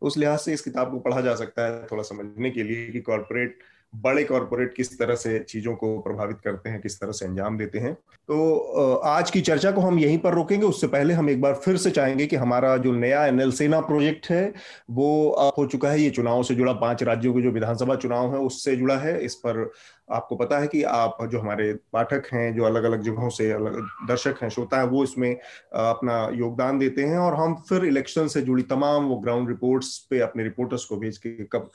[0.00, 2.88] तो उस लिहाज से इस किताब को पढ़ा जा सकता है थोड़ा समझने के लिए
[2.88, 3.58] कि कॉरपोरेट
[3.94, 7.78] बड़े कॉरपोरेट किस तरह से चीज़ों को प्रभावित करते हैं, किस तरह से अंजाम देते
[7.78, 11.54] हैं। तो आज की चर्चा को हम यहीं पर रोकेंगे। उससे पहले हम एक बार
[11.54, 14.52] फिर से चाहेंगे कि हमारा जो नया एनएल सेना प्रोजेक्ट है,
[14.90, 18.40] वो हो चुका है। ये चुनाव से जुड़ा पाँच राज्यों के जो विधानसभा चुनाव है,
[18.40, 19.70] उससे जुड़ा है। इस पर
[20.10, 23.76] आपको पता है कि आप जो हमारे पाठक हैं, जो अलग अलग जगहों से अलग,
[24.08, 25.34] दर्शक हैं, श्रोता है, वो इसमें
[25.72, 30.20] अपना योगदान देते हैं और हम फिर इलेक्शन से जुड़ी तमाम वो ग्राउंड रिपोर्ट्स पे
[30.20, 31.70] अपने रिपोर्टर्स को भेज के कब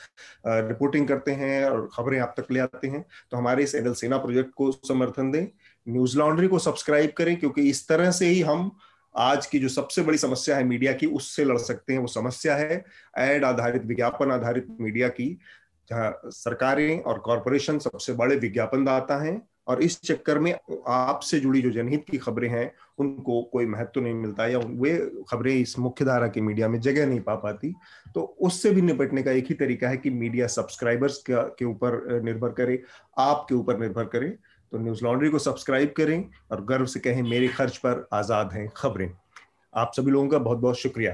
[0.48, 4.18] रिपोर्टिंग करते हैं और खबरें आप तक ले आते हैं। तो हमारे इस एनएल सेना
[4.18, 5.48] प्रोजेक्ट को समर्थन दें।
[5.88, 8.72] न्यूज़ लॉन्ड्री को सब्सक्राइब करें क्योंकि इस तरह से ही हम
[9.16, 12.56] आज की जो सबसे बड़ी समस्या है मीडिया की, उससे लड़ सकते हैं, वो समस्या
[12.56, 12.86] है।
[13.18, 15.38] एड आधारित, विज्ञापन आधारित मीडिया की।
[15.90, 20.54] जहाँ सरकारें और कॉरपोरेशन सबसे बड़े विज्ञापन दाता हैं और इस चक्कर में
[20.88, 24.96] आपसे जुड़ी जो जनहित की खबरें हैं, उनको कोई महत्व नहीं मिलता या वे
[25.30, 27.74] खबरें इस मुख्य धारा की मीडिया में जगह नहीं पा पाती।
[28.16, 32.52] तो उससे भी निपटने का एक ही तरीका है कि मीडिया सब्सक्राइबर्स के ऊपर निर्भर
[32.52, 32.82] करे,
[33.18, 34.30] आपके ऊपर निर्भर करे।
[34.72, 38.68] तो न्यूज़ लॉन्ड्री को सब्सक्राइब करें और गर्व से कहें, मेरे खर्च पर आज़ाद हैं
[38.78, 39.12] खबरें।
[39.74, 41.14] आप सभी लोगों का बहुत बहुत शुक्रिया।